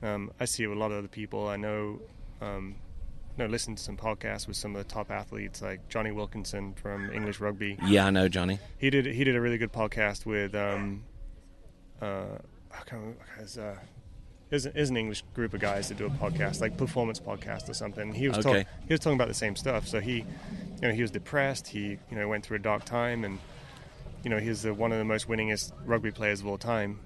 Um, 0.01 0.31
I 0.39 0.45
see 0.45 0.63
it 0.63 0.67
with 0.67 0.77
a 0.77 0.81
lot 0.81 0.91
of 0.91 0.97
other 0.97 1.07
people. 1.07 1.47
I 1.47 1.55
know, 1.55 1.99
um, 2.41 2.75
you 3.37 3.43
know, 3.43 3.49
listen 3.49 3.75
to 3.75 3.83
some 3.83 3.95
podcasts 3.95 4.47
with 4.47 4.57
some 4.57 4.75
of 4.75 4.85
the 4.85 4.91
top 4.91 5.11
athletes, 5.11 5.61
like 5.61 5.87
Jonny 5.87 6.11
Wilkinson 6.11 6.73
from 6.73 7.11
English 7.13 7.39
Rugby. 7.39 7.77
Yeah, 7.85 8.07
I 8.07 8.09
know 8.09 8.27
Jonny. 8.27 8.57
He 8.79 8.89
did, 8.89 9.05
he 9.05 9.23
did 9.23 9.35
a 9.35 9.41
really 9.41 9.59
good 9.59 9.71
podcast 9.71 10.25
with, 10.25 10.55
um, 10.55 11.03
uh, 12.01 12.39
I 12.71 12.83
can't 12.85 13.01
remember, 13.01 13.19
uh, 13.39 13.75
is, 14.49 14.65
is 14.65 14.89
an 14.89 14.97
English 14.97 15.23
group 15.35 15.53
of 15.53 15.61
guys 15.61 15.89
that 15.89 15.97
do 15.97 16.07
a 16.07 16.09
podcast, 16.09 16.59
like 16.59 16.75
performance 16.75 17.19
podcast 17.19 17.69
or 17.69 17.73
something. 17.73 18.13
He 18.13 18.27
was 18.27 18.39
okay. 18.39 18.63
talk, 18.63 18.73
he 18.87 18.93
was 18.93 18.99
talking 18.99 19.15
about 19.15 19.27
the 19.27 19.33
same 19.33 19.55
stuff. 19.55 19.87
So 19.87 20.01
he, 20.01 20.17
you 20.17 20.25
know, 20.81 20.91
he 20.91 21.03
was 21.03 21.11
depressed. 21.11 21.67
He, 21.67 21.99
you 22.09 22.17
know, 22.17 22.27
went 22.27 22.43
through 22.43 22.57
a 22.57 22.61
dark 22.61 22.83
time, 22.83 23.23
and 23.23 23.37
you 24.23 24.29
know, 24.29 24.37
he's 24.37 24.61
the, 24.61 24.73
one 24.73 24.91
of 24.91 24.97
the 24.97 25.05
most 25.05 25.27
winningest 25.27 25.73
rugby 25.85 26.11
players 26.11 26.41
of 26.41 26.47
all 26.47 26.57
time. 26.57 26.99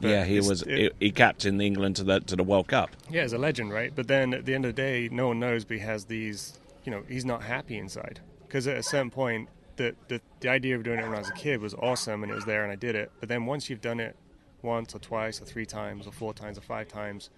But 0.00 0.08
yeah, 0.08 0.24
he 0.24 0.40
was. 0.40 0.62
It, 0.62 0.94
he 0.98 1.12
captained 1.12 1.62
England 1.62 1.96
to 1.96 2.04
the 2.04 2.20
to 2.20 2.34
the 2.34 2.42
World 2.42 2.66
Cup. 2.68 2.90
Yeah, 3.08 3.22
he's 3.22 3.32
a 3.32 3.38
legend, 3.38 3.72
right? 3.72 3.92
But 3.94 4.08
then 4.08 4.34
at 4.34 4.44
the 4.44 4.54
end 4.54 4.64
of 4.64 4.74
the 4.74 4.82
day, 4.82 5.08
no 5.10 5.28
one 5.28 5.38
knows. 5.38 5.64
But 5.64 5.76
he 5.76 5.82
has 5.84 6.06
these. 6.06 6.58
You 6.84 6.90
know, 6.90 7.04
he's 7.08 7.24
not 7.24 7.44
happy 7.44 7.78
inside 7.78 8.18
because 8.46 8.66
at 8.66 8.76
a 8.76 8.82
certain 8.82 9.10
point, 9.10 9.48
the, 9.76 9.94
the 10.08 10.20
the 10.40 10.48
idea 10.48 10.74
of 10.76 10.82
doing 10.82 10.98
it 10.98 11.04
when 11.04 11.14
I 11.14 11.18
was 11.18 11.30
a 11.30 11.34
kid 11.34 11.60
was 11.60 11.74
awesome, 11.74 12.22
and 12.22 12.32
it 12.32 12.34
was 12.34 12.44
there, 12.44 12.64
and 12.64 12.72
I 12.72 12.76
did 12.76 12.96
it. 12.96 13.12
But 13.20 13.28
then 13.28 13.46
once 13.46 13.70
you've 13.70 13.80
done 13.80 14.00
it 14.00 14.16
once 14.62 14.94
or 14.94 14.98
twice 14.98 15.40
or 15.40 15.44
three 15.44 15.66
times 15.66 16.06
or 16.06 16.12
four 16.12 16.34
times 16.34 16.58
or 16.58 16.62
five 16.62 16.88
times, 16.88 17.30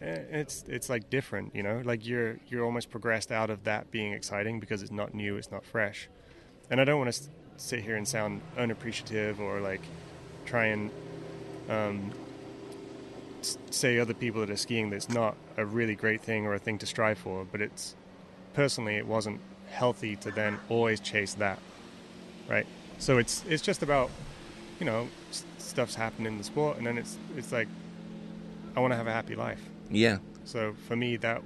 eh, 0.00 0.18
it's 0.30 0.64
it's 0.68 0.88
like 0.88 1.10
different. 1.10 1.56
You 1.56 1.64
know, 1.64 1.82
like 1.84 2.06
you're 2.06 2.38
you're 2.46 2.64
almost 2.64 2.90
progressed 2.90 3.32
out 3.32 3.50
of 3.50 3.64
that 3.64 3.90
being 3.90 4.12
exciting 4.12 4.60
because 4.60 4.80
it's 4.82 4.92
not 4.92 5.12
new, 5.12 5.36
it's 5.36 5.50
not 5.50 5.64
fresh. 5.64 6.08
And 6.70 6.80
I 6.80 6.84
don't 6.84 6.98
want 6.98 7.12
to 7.12 7.28
sit 7.56 7.82
here 7.82 7.96
and 7.96 8.06
sound 8.06 8.40
unappreciative 8.56 9.40
or 9.40 9.60
like 9.60 9.82
try 10.44 10.66
and 10.66 10.90
um, 11.68 12.12
say 13.70 13.98
other 13.98 14.14
people 14.14 14.40
that 14.40 14.50
are 14.50 14.56
skiing 14.56 14.90
that's 14.90 15.08
not 15.08 15.36
a 15.56 15.64
really 15.64 15.94
great 15.94 16.20
thing 16.20 16.46
or 16.46 16.54
a 16.54 16.58
thing 16.58 16.78
to 16.78 16.86
strive 16.86 17.18
for. 17.18 17.44
But 17.44 17.60
it's 17.60 17.94
personally, 18.54 18.96
it 18.96 19.06
wasn't 19.06 19.40
healthy 19.70 20.16
to 20.16 20.30
then 20.30 20.58
always 20.68 21.00
chase 21.00 21.34
that, 21.34 21.58
right? 22.48 22.66
So 22.98 23.18
it's 23.18 23.44
it's 23.48 23.62
just 23.62 23.82
about 23.82 24.10
you 24.80 24.86
know 24.86 25.08
stuff's 25.58 25.94
happening 25.94 26.32
in 26.32 26.38
the 26.38 26.44
sport, 26.44 26.78
and 26.78 26.86
then 26.86 26.98
it's 26.98 27.18
it's 27.36 27.52
like 27.52 27.68
I 28.74 28.80
want 28.80 28.92
to 28.92 28.96
have 28.96 29.06
a 29.06 29.12
happy 29.12 29.34
life. 29.34 29.60
Yeah. 29.90 30.18
So 30.44 30.74
for 30.86 30.96
me, 30.96 31.16
that 31.18 31.42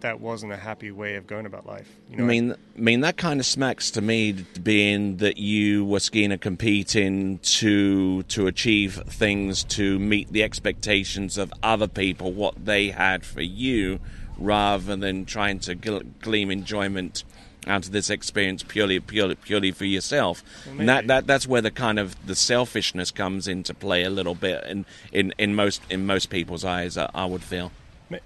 that 0.00 0.20
wasn't 0.20 0.52
a 0.52 0.56
happy 0.56 0.90
way 0.90 1.16
of 1.16 1.26
going 1.26 1.46
about 1.46 1.66
life. 1.66 1.96
You 2.10 2.18
know, 2.18 2.24
I 2.24 2.26
mean, 2.26 2.52
I 2.52 2.80
mean 2.80 3.00
that 3.00 3.16
kind 3.16 3.40
of 3.40 3.46
smacks 3.46 3.90
to 3.92 4.02
me, 4.02 4.32
being 4.62 5.18
that 5.18 5.38
you 5.38 5.84
were 5.84 6.00
skiing 6.00 6.32
and 6.32 6.40
competing 6.40 7.38
to 7.38 8.22
to 8.24 8.46
achieve 8.46 9.02
things 9.08 9.64
to 9.64 9.98
meet 9.98 10.32
the 10.32 10.42
expectations 10.42 11.38
of 11.38 11.52
other 11.62 11.88
people, 11.88 12.32
what 12.32 12.64
they 12.64 12.90
had 12.90 13.24
for 13.24 13.42
you, 13.42 14.00
rather 14.38 14.96
than 14.96 15.24
trying 15.24 15.58
to 15.60 15.74
glean 15.74 16.50
enjoyment 16.50 17.24
out 17.66 17.84
of 17.84 17.92
this 17.92 18.10
experience 18.10 18.62
purely 18.62 19.00
purely 19.00 19.34
purely 19.34 19.72
for 19.72 19.84
yourself. 19.84 20.42
Well, 20.66 20.80
and 20.80 20.88
that, 20.88 21.06
that 21.08 21.26
that's 21.26 21.46
where 21.46 21.62
the 21.62 21.70
kind 21.70 21.98
of 21.98 22.14
the 22.26 22.36
selfishness 22.36 23.10
comes 23.10 23.48
into 23.48 23.74
play 23.74 24.04
a 24.04 24.10
little 24.10 24.34
bit 24.34 24.64
in 24.64 24.86
in, 25.12 25.34
in 25.38 25.54
most 25.54 25.82
in 25.90 26.06
most 26.06 26.30
people's 26.30 26.64
eyes. 26.64 26.96
I, 26.96 27.10
I 27.14 27.24
would 27.24 27.42
feel. 27.42 27.72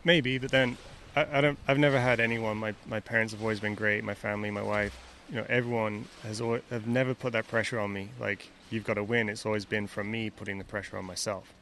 Maybe, 0.05 0.37
but 0.37 0.50
then 0.50 0.77
I, 1.21 1.39
I, 1.39 1.41
don't. 1.41 1.59
I've 1.69 1.79
never 1.79 2.00
had 2.00 2.21
anyone. 2.21 2.57
My 2.57 2.75
my 2.87 3.00
parents 3.00 3.33
have 3.33 3.43
always 3.43 3.61
been 3.61 3.75
great. 3.75 4.03
My 4.05 4.15
family, 4.15 4.50
my 4.50 4.62
wife, 4.62 4.99
you 5.29 5.37
know, 5.37 5.47
everyone 5.49 6.07
has 6.23 6.41
always, 6.41 6.62
have 6.71 6.87
never 6.87 7.15
put 7.15 7.33
that 7.33 7.47
pressure 7.49 7.79
on 7.79 7.93
me. 7.93 8.09
Like 8.19 8.49
you've 8.71 8.85
got 8.85 8.95
to 8.95 9.05
win. 9.05 9.29
It's 9.29 9.45
always 9.45 9.65
been 9.65 9.87
from 9.87 10.11
me 10.11 10.31
putting 10.31 10.59
the 10.59 10.65
pressure 10.65 10.97
on 10.97 11.05
myself. 11.05 11.53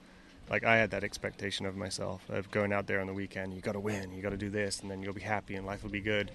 Like 0.48 0.64
I 0.64 0.76
had 0.76 0.90
that 0.92 1.04
expectation 1.04 1.66
of 1.66 1.76
myself 1.76 2.22
of 2.30 2.50
going 2.50 2.72
out 2.72 2.86
there 2.86 3.00
on 3.00 3.06
the 3.06 3.12
weekend. 3.12 3.54
You 3.54 3.60
got 3.60 3.72
to 3.72 3.80
win. 3.80 4.14
You 4.14 4.22
got 4.22 4.30
to 4.30 4.36
do 4.36 4.48
this, 4.50 4.80
and 4.80 4.90
then 4.90 5.02
you'll 5.02 5.12
be 5.12 5.20
happy 5.20 5.56
and 5.56 5.66
life 5.66 5.82
will 5.82 5.90
be 5.90 6.00
good. 6.00 6.30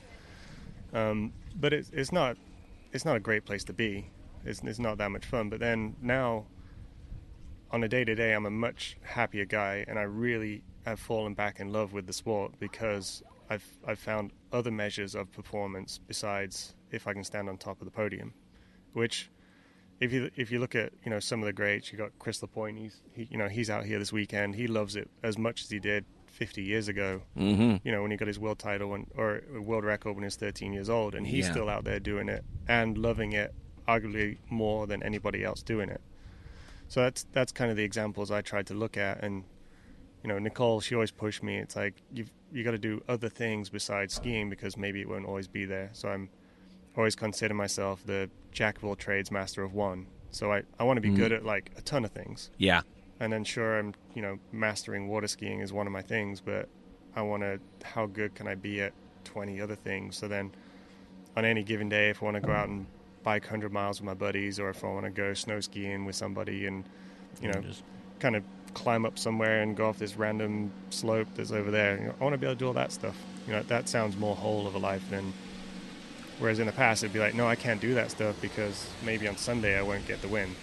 Um, 0.93 1.31
but 1.59 1.73
it's 1.73 1.89
it's 1.91 2.11
not 2.11 2.37
it's 2.91 3.05
not 3.05 3.15
a 3.15 3.21
great 3.21 3.45
place 3.45 3.63
to 3.65 3.73
be. 3.73 4.09
It's 4.45 4.61
it's 4.63 4.79
not 4.79 4.97
that 4.97 5.11
much 5.11 5.25
fun. 5.25 5.49
But 5.49 5.59
then 5.61 5.95
now, 6.01 6.45
on 7.71 7.83
a 7.83 7.87
day 7.87 8.03
to 8.03 8.15
day, 8.15 8.33
I'm 8.33 8.45
a 8.45 8.51
much 8.51 8.97
happier 9.01 9.45
guy, 9.45 9.85
and 9.87 9.97
I 9.97 10.03
really 10.03 10.61
have 10.85 10.99
fallen 10.99 11.33
back 11.33 11.59
in 11.59 11.71
love 11.71 11.93
with 11.93 12.07
the 12.07 12.13
sport 12.13 12.53
because 12.59 13.23
I've 13.49 13.65
I've 13.87 13.99
found 13.99 14.31
other 14.51 14.71
measures 14.71 15.15
of 15.15 15.31
performance 15.31 15.99
besides 16.07 16.75
if 16.91 17.07
I 17.07 17.13
can 17.13 17.23
stand 17.23 17.49
on 17.49 17.57
top 17.57 17.81
of 17.81 17.85
the 17.85 17.91
podium, 17.91 18.33
which 18.93 19.29
if 19.99 20.11
you 20.11 20.29
if 20.35 20.51
you 20.51 20.59
look 20.59 20.75
at 20.75 20.93
you 21.03 21.09
know 21.09 21.19
some 21.19 21.41
of 21.41 21.45
the 21.45 21.53
greats, 21.53 21.91
you 21.91 21.97
got 21.97 22.17
Kris 22.19 22.41
LaPoint. 22.41 22.77
He's 22.77 23.01
he, 23.13 23.27
you 23.31 23.37
know 23.37 23.47
he's 23.47 23.69
out 23.69 23.85
here 23.85 23.99
this 23.99 24.11
weekend. 24.11 24.55
He 24.55 24.67
loves 24.67 24.95
it 24.95 25.09
as 25.23 25.37
much 25.37 25.63
as 25.63 25.69
he 25.69 25.79
did 25.79 26.05
50 26.27 26.63
years 26.63 26.87
ago. 26.87 27.21
Mm-hmm. 27.37 27.77
You 27.83 27.91
know 27.91 28.01
when 28.01 28.11
he 28.11 28.17
got 28.17 28.27
his 28.27 28.39
world 28.39 28.59
title 28.59 28.89
when, 28.89 29.07
or 29.15 29.41
world 29.61 29.83
record 29.83 30.13
when 30.13 30.23
he 30.23 30.27
was 30.27 30.35
13 30.35 30.73
years 30.73 30.89
old, 30.89 31.15
and 31.15 31.25
he's 31.25 31.45
yeah. 31.45 31.51
still 31.51 31.69
out 31.69 31.83
there 31.83 31.99
doing 31.99 32.29
it 32.29 32.43
and 32.67 32.97
loving 32.97 33.33
it, 33.33 33.53
arguably 33.87 34.37
more 34.49 34.87
than 34.87 35.03
anybody 35.03 35.43
else 35.43 35.61
doing 35.63 35.89
it. 35.89 36.01
So 36.87 37.01
that's 37.01 37.25
that's 37.31 37.51
kind 37.51 37.71
of 37.71 37.77
the 37.77 37.83
examples 37.83 38.31
I 38.31 38.41
tried 38.41 38.67
to 38.67 38.73
look 38.73 38.97
at 38.97 39.23
and 39.23 39.43
you 40.23 40.29
know, 40.29 40.39
Nicole, 40.39 40.79
she 40.81 40.95
always 40.95 41.11
pushed 41.11 41.43
me. 41.43 41.57
It's 41.57 41.75
like 41.75 41.95
you've 42.13 42.31
you 42.51 42.63
got 42.63 42.71
to 42.71 42.77
do 42.77 43.01
other 43.09 43.29
things 43.29 43.69
besides 43.69 44.13
skiing 44.13 44.49
because 44.49 44.77
maybe 44.77 45.01
it 45.01 45.09
won't 45.09 45.25
always 45.25 45.47
be 45.47 45.65
there. 45.65 45.89
So 45.93 46.09
I'm 46.09 46.29
always 46.95 47.15
consider 47.15 47.53
myself 47.55 48.05
the 48.05 48.29
jack 48.51 48.77
of 48.77 48.85
all 48.85 48.95
trades, 48.95 49.31
master 49.31 49.63
of 49.63 49.73
one. 49.73 50.05
So 50.29 50.51
I, 50.51 50.61
I 50.79 50.83
want 50.83 50.97
to 50.97 51.01
be 51.01 51.09
Mm. 51.09 51.15
good 51.15 51.31
at 51.31 51.43
like 51.43 51.71
a 51.77 51.81
ton 51.81 52.05
of 52.05 52.11
things. 52.11 52.51
Yeah. 52.57 52.81
And 53.19 53.31
then 53.33 53.43
sure, 53.43 53.79
I'm 53.79 53.93
you 54.15 54.21
know 54.21 54.39
mastering 54.51 55.07
water 55.07 55.27
skiing 55.27 55.59
is 55.59 55.73
one 55.73 55.87
of 55.87 55.93
my 55.93 56.01
things, 56.01 56.39
but 56.41 56.69
I 57.15 57.21
want 57.21 57.43
to 57.43 57.59
how 57.83 58.05
good 58.05 58.33
can 58.35 58.47
I 58.47 58.55
be 58.55 58.81
at 58.81 58.93
20 59.25 59.59
other 59.61 59.75
things? 59.75 60.17
So 60.17 60.27
then 60.27 60.51
on 61.35 61.43
any 61.45 61.63
given 61.63 61.89
day, 61.89 62.09
if 62.09 62.21
I 62.21 62.25
want 62.25 62.35
to 62.35 62.41
go 62.41 62.51
out 62.53 62.69
and 62.69 62.85
bike 63.23 63.43
100 63.43 63.71
miles 63.71 63.99
with 63.99 64.05
my 64.05 64.13
buddies, 64.13 64.59
or 64.59 64.69
if 64.69 64.83
I 64.83 64.87
want 64.87 65.05
to 65.05 65.11
go 65.11 65.33
snow 65.33 65.59
skiing 65.59 66.05
with 66.05 66.15
somebody 66.15 66.65
and 66.67 66.83
you 67.41 67.51
know 67.51 67.59
Just- 67.61 67.83
kind 68.19 68.35
of 68.35 68.43
climb 68.73 69.05
up 69.05 69.17
somewhere 69.17 69.61
and 69.61 69.75
go 69.75 69.87
off 69.87 69.97
this 69.97 70.15
random 70.15 70.71
slope 70.89 71.27
that's 71.35 71.51
over 71.51 71.71
there. 71.71 71.97
You 71.97 72.05
know, 72.07 72.15
I 72.19 72.23
want 72.23 72.33
to 72.33 72.37
be 72.37 72.45
able 72.45 72.55
to 72.55 72.59
do 72.59 72.67
all 72.67 72.73
that 72.73 72.91
stuff. 72.91 73.15
You 73.47 73.53
know, 73.53 73.63
that 73.63 73.89
sounds 73.89 74.17
more 74.17 74.35
whole 74.35 74.67
of 74.67 74.75
a 74.75 74.79
life 74.79 75.03
than. 75.09 75.33
Whereas 76.39 76.59
in 76.59 76.65
the 76.65 76.73
past, 76.73 77.03
it'd 77.03 77.13
be 77.13 77.19
like, 77.19 77.35
no, 77.35 77.47
I 77.47 77.55
can't 77.55 77.79
do 77.79 77.93
that 77.93 78.09
stuff 78.11 78.35
because 78.41 78.87
maybe 79.05 79.27
on 79.27 79.37
Sunday 79.37 79.77
I 79.77 79.83
won't 79.83 80.05
get 80.07 80.21
the 80.21 80.27
win. 80.27 80.55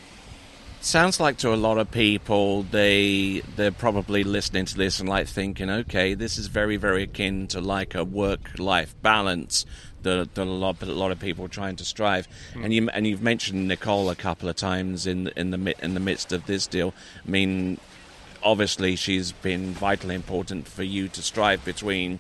Sounds 0.83 1.21
like 1.21 1.37
to 1.39 1.53
a 1.53 1.57
lot 1.57 1.77
of 1.77 1.91
people 1.91 2.63
they 2.63 3.43
they're 3.55 3.71
probably 3.71 4.25
listening 4.25 4.65
to 4.65 4.77
this 4.77 4.99
and 4.99 5.09
like 5.09 5.29
thinking, 5.29 5.69
okay, 5.69 6.15
this 6.15 6.39
is 6.39 6.47
very 6.47 6.77
very 6.77 7.03
akin 7.03 7.47
to 7.49 7.61
like 7.61 7.95
a 7.95 8.03
work 8.03 8.59
life 8.59 8.95
balance 9.03 9.67
that, 10.03 10.35
that 10.35 10.43
a 10.43 10.51
lot 10.51 10.83
a 10.83 10.87
lot 10.87 11.13
of 11.13 11.19
people 11.19 11.45
are 11.45 11.49
trying 11.49 11.77
to 11.77 11.85
strive. 11.85 12.27
Hmm. 12.55 12.65
And 12.65 12.73
you 12.73 12.89
and 12.91 13.07
you've 13.07 13.23
mentioned 13.23 13.69
Nicole 13.69 14.11
a 14.11 14.17
couple 14.17 14.49
of 14.49 14.57
times 14.57 15.07
in 15.07 15.29
in 15.37 15.51
the 15.51 15.75
in 15.85 15.95
the 15.95 16.01
midst 16.01 16.33
of 16.33 16.47
this 16.47 16.67
deal. 16.67 16.95
I 17.27 17.31
mean, 17.31 17.79
obviously 18.43 18.97
she's 18.97 19.33
been 19.33 19.73
vitally 19.73 20.15
important 20.15 20.67
for 20.67 20.83
you 20.83 21.09
to 21.09 21.23
strive 21.23 21.65
between 21.65 22.19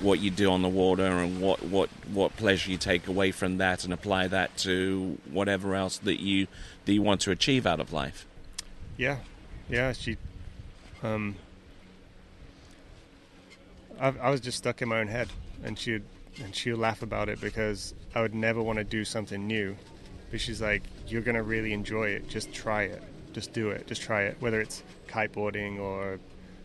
what 0.00 0.20
you 0.20 0.30
do 0.30 0.50
on 0.50 0.62
the 0.62 0.68
water 0.68 1.04
and 1.04 1.40
what, 1.40 1.62
what, 1.64 1.90
what 2.12 2.36
pleasure 2.36 2.70
you 2.70 2.78
take 2.78 3.08
away 3.08 3.32
from 3.32 3.58
that 3.58 3.84
and 3.84 3.92
apply 3.92 4.28
that 4.28 4.56
to 4.56 5.18
whatever 5.30 5.74
else 5.74 5.98
that 5.98 6.20
you 6.20 6.46
that 6.84 6.92
you 6.92 7.02
want 7.02 7.20
to 7.22 7.30
achieve 7.30 7.66
out 7.66 7.80
of 7.80 7.92
life. 7.92 8.26
Yeah, 8.96 9.18
yeah. 9.68 9.92
She, 9.92 10.16
um, 11.02 11.36
I, 14.00 14.08
I 14.08 14.30
was 14.30 14.40
just 14.40 14.58
stuck 14.58 14.80
in 14.82 14.88
my 14.88 15.00
own 15.00 15.08
head, 15.08 15.28
and 15.64 15.78
she 15.78 16.00
and 16.42 16.54
she 16.54 16.70
would 16.70 16.80
laugh 16.80 17.02
about 17.02 17.28
it 17.28 17.40
because 17.40 17.94
I 18.14 18.22
would 18.22 18.34
never 18.34 18.62
want 18.62 18.78
to 18.78 18.84
do 18.84 19.04
something 19.04 19.46
new. 19.46 19.76
But 20.30 20.40
she's 20.40 20.62
like, 20.62 20.82
"You're 21.06 21.22
gonna 21.22 21.42
really 21.42 21.72
enjoy 21.72 22.08
it. 22.10 22.28
Just 22.28 22.52
try 22.52 22.84
it. 22.84 23.02
Just 23.38 23.52
do 23.52 23.70
it. 23.70 23.86
Just 23.86 24.02
try 24.02 24.22
it. 24.22 24.36
Whether 24.40 24.60
it's 24.60 24.82
kiteboarding 25.08 25.78
or 25.78 26.18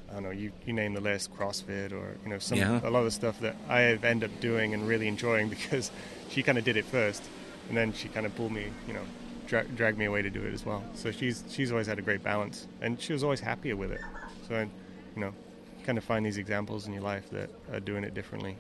I 0.09 0.13
don't 0.13 0.23
know, 0.23 0.31
you, 0.31 0.51
you 0.65 0.73
name 0.73 0.95
the 0.95 1.01
list, 1.01 1.31
CrossFit 1.37 1.91
or 1.91 2.15
you 2.23 2.29
know 2.31 2.39
some 2.39 2.57
Yeah. 2.57 2.79
a 2.83 2.89
lot 2.89 2.99
of 2.99 3.05
the 3.05 3.11
stuff 3.11 3.39
that 3.41 3.55
I 3.69 3.81
have 3.81 4.03
end 4.03 4.23
up 4.23 4.31
doing 4.39 4.73
and 4.73 4.87
really 4.87 5.07
enjoying 5.07 5.49
because 5.57 5.91
she 6.29 6.41
kind 6.41 6.57
of 6.57 6.63
did 6.63 6.75
it 6.75 6.85
first, 6.85 7.21
and 7.69 7.77
then 7.77 7.93
she 7.93 8.09
kind 8.09 8.25
of 8.25 8.35
pulled 8.35 8.51
me, 8.53 8.65
you 8.87 8.93
know, 8.95 9.03
dra- 9.45 9.65
dragged 9.65 9.99
me 9.99 10.05
away 10.05 10.23
to 10.23 10.31
do 10.31 10.41
it 10.41 10.51
as 10.51 10.65
well. 10.65 10.83
So 10.95 11.11
she's 11.11 11.43
she's 11.51 11.71
always 11.71 11.85
had 11.85 11.99
a 11.99 12.01
great 12.01 12.23
balance, 12.23 12.67
and 12.81 12.99
she 12.99 13.13
was 13.13 13.23
always 13.23 13.39
happier 13.39 13.75
with 13.75 13.91
it. 13.91 14.01
So 14.47 14.59
you 15.15 15.21
know, 15.21 15.31
kind 15.85 15.99
of 15.99 16.03
find 16.03 16.25
these 16.25 16.37
examples 16.39 16.87
in 16.87 16.93
your 16.93 17.03
life 17.03 17.29
that 17.29 17.51
are 17.71 17.79
doing 17.79 18.03
it 18.03 18.15
differently. 18.15 18.57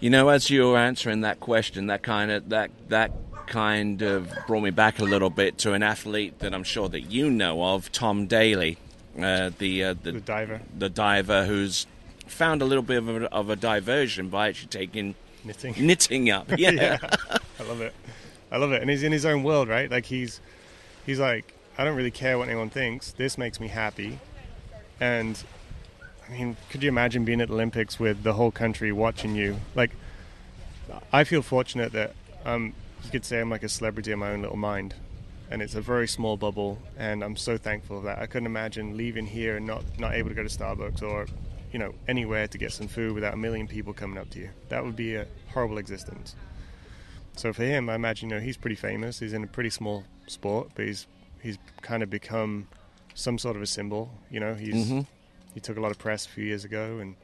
You 0.00 0.10
know, 0.10 0.28
as 0.28 0.48
you 0.48 0.68
were 0.68 0.78
answering 0.78 1.22
that 1.22 1.40
question, 1.40 1.88
that 1.88 2.02
kind 2.02 2.30
of 2.30 2.48
that 2.50 2.70
that 2.88 3.10
kind 3.46 4.02
of 4.02 4.32
brought 4.46 4.62
me 4.62 4.70
back 4.70 4.98
a 5.00 5.04
little 5.04 5.30
bit 5.30 5.58
to 5.58 5.72
an 5.72 5.82
athlete 5.82 6.38
that 6.40 6.54
I'm 6.54 6.62
sure 6.64 6.88
that 6.90 7.00
you 7.00 7.30
know 7.30 7.64
of, 7.64 7.90
Tom 7.90 8.26
Daley, 8.26 8.76
uh, 9.18 9.50
the, 9.58 9.84
uh, 9.84 9.94
The 9.94 10.12
the 10.12 10.20
diver, 10.20 10.60
the 10.76 10.88
diver 10.88 11.46
who's 11.46 11.86
found 12.26 12.62
a 12.62 12.64
little 12.64 12.82
bit 12.82 12.98
of 12.98 13.08
a, 13.08 13.32
of 13.32 13.50
a 13.50 13.56
diversion 13.56 14.28
by 14.28 14.48
actually 14.48 14.68
taking 14.68 15.14
knitting. 15.44 15.74
knitting 15.78 16.30
up. 16.30 16.50
Yeah. 16.58 16.98
I 17.58 17.62
love 17.64 17.80
it. 17.80 17.94
I 18.52 18.56
love 18.58 18.72
it. 18.72 18.80
And 18.82 18.90
he's 18.90 19.02
in 19.02 19.10
his 19.12 19.24
own 19.26 19.42
world, 19.42 19.68
right? 19.68 19.90
Like 19.90 20.06
he's 20.06 20.40
he's 21.04 21.18
like, 21.18 21.54
I 21.76 21.84
don't 21.84 21.96
really 21.96 22.12
care 22.12 22.38
what 22.38 22.48
anyone 22.48 22.70
thinks. 22.70 23.12
This 23.12 23.36
makes 23.36 23.58
me 23.58 23.66
happy. 23.68 24.20
And 25.00 25.42
I 26.28 26.32
mean, 26.32 26.56
could 26.70 26.82
you 26.82 26.88
imagine 26.88 27.24
being 27.24 27.40
at 27.40 27.50
Olympics 27.50 27.98
with 27.98 28.22
the 28.22 28.34
whole 28.34 28.50
country 28.50 28.92
watching 28.92 29.34
you? 29.34 29.56
Like 29.74 29.90
I 31.12 31.24
feel 31.24 31.42
fortunate 31.42 31.92
that 31.92 32.14
um 32.44 32.74
you 33.04 33.10
could 33.10 33.24
say 33.24 33.40
I'm 33.40 33.50
like 33.50 33.62
a 33.62 33.68
celebrity 33.68 34.12
in 34.12 34.18
my 34.18 34.30
own 34.32 34.42
little 34.42 34.56
mind. 34.56 34.94
And 35.50 35.62
it's 35.62 35.74
a 35.74 35.80
very 35.80 36.06
small 36.06 36.36
bubble 36.36 36.78
and 36.98 37.24
I'm 37.24 37.36
so 37.36 37.56
thankful 37.56 37.98
of 37.98 38.04
that. 38.04 38.18
I 38.18 38.26
couldn't 38.26 38.46
imagine 38.46 38.96
leaving 38.96 39.26
here 39.26 39.56
and 39.56 39.66
not 39.66 39.82
not 39.98 40.14
able 40.14 40.28
to 40.28 40.34
go 40.34 40.42
to 40.42 40.48
Starbucks 40.48 41.02
or 41.02 41.26
you 41.72 41.78
know, 41.78 41.94
anywhere 42.06 42.46
to 42.48 42.56
get 42.56 42.72
some 42.72 42.88
food 42.88 43.12
without 43.12 43.34
a 43.34 43.36
million 43.36 43.68
people 43.68 43.92
coming 43.92 44.16
up 44.16 44.30
to 44.30 44.38
you. 44.38 44.48
That 44.70 44.82
would 44.84 44.96
be 44.96 45.16
a 45.16 45.26
horrible 45.52 45.76
existence. 45.76 46.34
So 47.36 47.52
for 47.52 47.62
him, 47.62 47.90
I 47.90 47.94
imagine 47.94 48.30
you 48.30 48.36
know 48.36 48.40
he's 48.40 48.56
pretty 48.56 48.76
famous. 48.76 49.20
He's 49.20 49.32
in 49.34 49.44
a 49.44 49.46
pretty 49.46 49.70
small 49.70 50.04
sport, 50.26 50.70
but 50.74 50.86
he's 50.86 51.06
he's 51.42 51.58
kind 51.82 52.02
of 52.02 52.10
become 52.10 52.68
some 53.14 53.38
sort 53.38 53.56
of 53.56 53.62
a 53.62 53.66
symbol. 53.66 54.10
You 54.30 54.40
know, 54.40 54.54
he's 54.54 54.90
Mhm. 54.90 55.06
He 55.58 55.60
took 55.60 55.76
a 55.76 55.80
lot 55.80 55.90
of 55.90 55.98
press 55.98 56.24
a 56.24 56.28
few 56.28 56.44
years 56.44 56.64
ago, 56.64 56.98
and 56.98 57.16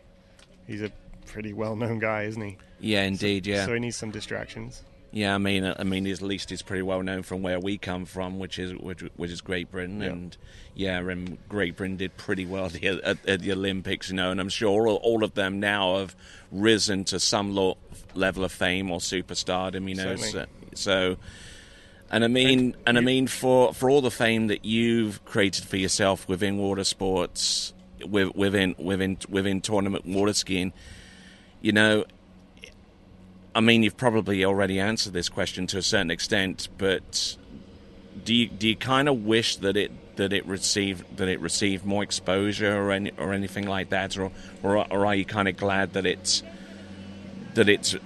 he's 0.67 0.83
a 0.83 0.91
pretty 1.27 1.53
well-known 1.53 2.01
guy, 2.01 2.25
isn't 2.25 2.43
he? 2.43 2.57
Yeah, 2.81 3.05
indeed. 3.05 3.47
Yeah. 3.47 3.65
So 3.65 3.75
he 3.75 3.79
needs 3.79 3.95
some 3.97 4.11
distractions. 4.11 4.83
Yeah, 5.13 5.37
I 5.37 5.39
mean, 5.39 5.65
I 5.65 5.85
mean, 5.85 6.09
at 6.09 6.21
least 6.21 6.51
he's 6.51 6.63
pretty 6.63 6.83
well 6.83 7.01
known 7.01 7.23
from 7.23 7.43
where 7.43 7.61
we 7.61 7.79
come 7.79 8.05
from, 8.07 8.41
which 8.41 8.59
is 8.59 8.75
which, 8.75 9.03
which 9.17 9.31
is 9.31 9.41
Great 9.41 9.71
Britain, 9.71 10.01
Yeah. 10.01 10.09
and 10.09 10.37
yeah, 10.75 10.99
and 10.99 11.39
Great 11.49 11.77
Britain 11.77 11.97
did 11.97 12.17
pretty 12.17 12.45
well 12.45 12.65
at, 12.67 12.83
at, 12.85 13.19
at 13.29 13.41
the 13.41 13.53
Olympics, 13.53 14.11
you 14.11 14.17
know, 14.17 14.33
and 14.33 14.41
I'm 14.41 14.49
sure 14.49 14.89
all, 14.89 14.97
all 14.97 15.23
of 15.23 15.35
them 15.35 15.61
now 15.61 15.99
have 15.99 16.17
risen 16.51 17.05
to 17.05 17.21
some 17.21 17.55
lo- 17.55 17.77
level 18.15 18.43
of 18.43 18.51
fame 18.51 18.91
or 18.91 18.99
superstardom, 18.99 19.89
you 19.89 19.95
know. 19.95 20.17
So, 20.17 20.47
so, 20.75 21.17
and 22.11 22.25
I 22.25 22.27
mean, 22.27 22.75
And 22.85 22.99
I 22.99 23.01
mean, 23.01 23.29
for 23.29 23.73
for 23.73 23.89
all 23.89 24.01
the 24.03 24.11
fame 24.11 24.49
that 24.49 24.65
you've 24.65 25.25
created 25.25 25.65
for 25.65 25.77
yourself 25.77 26.27
within 26.29 26.59
water 26.59 26.83
sports, 26.83 27.73
within 28.09 28.75
within 28.79 29.19
within 29.29 29.61
tournament 29.61 30.07
water 30.07 30.33
skiing, 30.33 30.73
you 31.61 31.73
know, 31.73 32.05
I 33.55 33.61
mean, 33.61 33.83
you've 33.83 33.97
probably 33.97 34.45
already 34.45 34.81
answered 34.81 35.13
this 35.13 35.29
question 35.29 35.67
to 35.69 35.79
a 35.79 35.83
certain 35.83 36.11
extent, 36.11 36.69
but 36.77 37.37
do 38.25 38.35
you 38.35 38.49
do 38.49 38.69
you 38.69 38.77
kind 38.77 39.09
of 39.09 39.25
wish 39.25 39.57
that 39.57 39.77
it 39.77 40.17
that 40.17 40.33
it 40.33 40.47
received 40.47 41.17
that 41.17 41.29
it 41.29 41.41
received 41.41 41.85
more 41.85 42.03
exposure 42.03 42.77
or 42.77 42.93
any 42.93 43.13
or 43.19 43.33
anything 43.33 43.67
like 43.67 43.91
that, 43.91 44.17
or 44.19 44.31
or, 44.63 44.77
or 44.93 45.07
are 45.07 45.15
you 45.15 45.25
kind 45.25 45.49
of 45.49 45.57
glad 45.57 45.93
that 45.93 46.07
it's 46.07 46.43
that 47.55 47.69
it's 47.69 47.97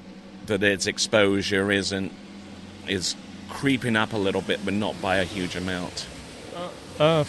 that 0.46 0.62
its 0.62 0.86
exposure 0.86 1.70
isn't 1.70 2.12
is 2.86 3.14
creeping 3.48 3.96
up 3.96 4.12
a 4.12 4.18
little 4.18 4.42
bit, 4.42 4.60
but 4.64 4.74
not 4.74 5.00
by 5.00 5.16
a 5.16 5.24
huge 5.24 5.56
amount? 5.56 6.06
Uh, 6.98 7.24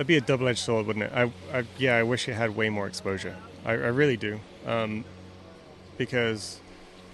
that'd 0.00 0.06
be 0.06 0.16
a 0.16 0.20
double-edged 0.22 0.58
sword, 0.58 0.86
wouldn't 0.86 1.04
it? 1.04 1.12
I, 1.14 1.30
I 1.52 1.64
yeah, 1.76 1.94
I 1.96 2.04
wish 2.04 2.26
it 2.26 2.32
had 2.32 2.56
way 2.56 2.70
more 2.70 2.86
exposure. 2.86 3.36
I, 3.66 3.72
I 3.72 3.88
really 3.88 4.16
do, 4.16 4.40
um, 4.64 5.04
because 5.98 6.58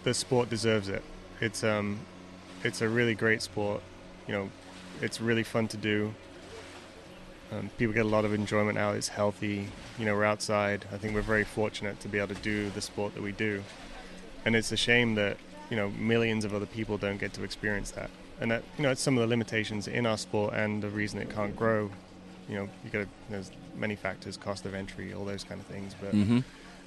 the 0.04 0.14
sport 0.14 0.48
deserves 0.48 0.88
it. 0.88 1.02
It's 1.40 1.64
um, 1.64 1.98
it's 2.62 2.82
a 2.82 2.88
really 2.88 3.16
great 3.16 3.42
sport. 3.42 3.82
You 4.28 4.34
know, 4.34 4.50
it's 5.02 5.20
really 5.20 5.42
fun 5.42 5.66
to 5.66 5.76
do. 5.76 6.14
Um, 7.50 7.70
people 7.76 7.92
get 7.92 8.04
a 8.04 8.08
lot 8.08 8.24
of 8.24 8.32
enjoyment 8.32 8.78
out. 8.78 8.94
It's 8.94 9.08
healthy. 9.08 9.66
You 9.98 10.04
know, 10.04 10.14
we're 10.14 10.24
outside. 10.24 10.84
I 10.92 10.96
think 10.96 11.12
we're 11.12 11.22
very 11.22 11.42
fortunate 11.42 11.98
to 12.00 12.08
be 12.08 12.18
able 12.18 12.36
to 12.36 12.40
do 12.40 12.70
the 12.70 12.80
sport 12.80 13.14
that 13.14 13.22
we 13.22 13.32
do, 13.32 13.64
and 14.44 14.54
it's 14.54 14.70
a 14.70 14.76
shame 14.76 15.16
that 15.16 15.38
you 15.70 15.76
know 15.76 15.90
millions 15.90 16.44
of 16.44 16.54
other 16.54 16.66
people 16.66 16.98
don't 16.98 17.18
get 17.18 17.32
to 17.32 17.42
experience 17.42 17.90
that. 17.90 18.10
And 18.40 18.52
that 18.52 18.62
you 18.76 18.84
know, 18.84 18.92
it's 18.92 19.02
some 19.02 19.18
of 19.18 19.22
the 19.22 19.26
limitations 19.26 19.88
in 19.88 20.06
our 20.06 20.18
sport 20.18 20.54
and 20.54 20.84
the 20.84 20.88
reason 20.88 21.18
it 21.18 21.30
can't 21.30 21.56
grow. 21.56 21.90
You 22.48 22.54
know, 22.56 22.68
you 22.84 22.90
got 22.90 23.00
to, 23.00 23.08
there's 23.28 23.50
many 23.76 23.96
factors, 23.96 24.36
cost 24.36 24.64
of 24.66 24.74
entry, 24.74 25.12
all 25.12 25.24
those 25.24 25.42
kind 25.44 25.60
of 25.60 25.66
things. 25.66 25.94
But 26.00 26.12
Mm-hmm. 26.14 26.38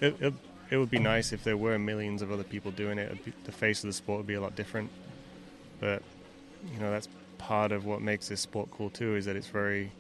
it, 0.02 0.16
it, 0.22 0.34
it 0.72 0.78
would 0.78 0.90
be 0.92 1.00
nice 1.00 1.34
if 1.34 1.44
there 1.44 1.58
were 1.58 1.78
millions 1.80 2.22
of 2.22 2.32
other 2.32 2.44
people 2.44 2.72
doing 2.72 2.98
it. 3.00 3.26
Be, 3.26 3.34
the 3.44 3.52
face 3.52 3.84
of 3.84 3.88
the 3.90 3.94
sport 3.94 4.18
would 4.20 4.28
be 4.28 4.36
a 4.36 4.42
lot 4.42 4.56
different. 4.56 4.90
But 5.80 6.02
you 6.74 6.80
know, 6.80 6.92
that's 6.92 7.08
part 7.38 7.72
of 7.72 7.86
what 7.86 8.02
makes 8.02 8.28
this 8.30 8.42
sport 8.42 8.70
cool 8.72 8.90
too. 8.90 9.16
Is 9.16 9.26
that 9.26 9.36
it's 9.36 9.48
very, 9.48 9.92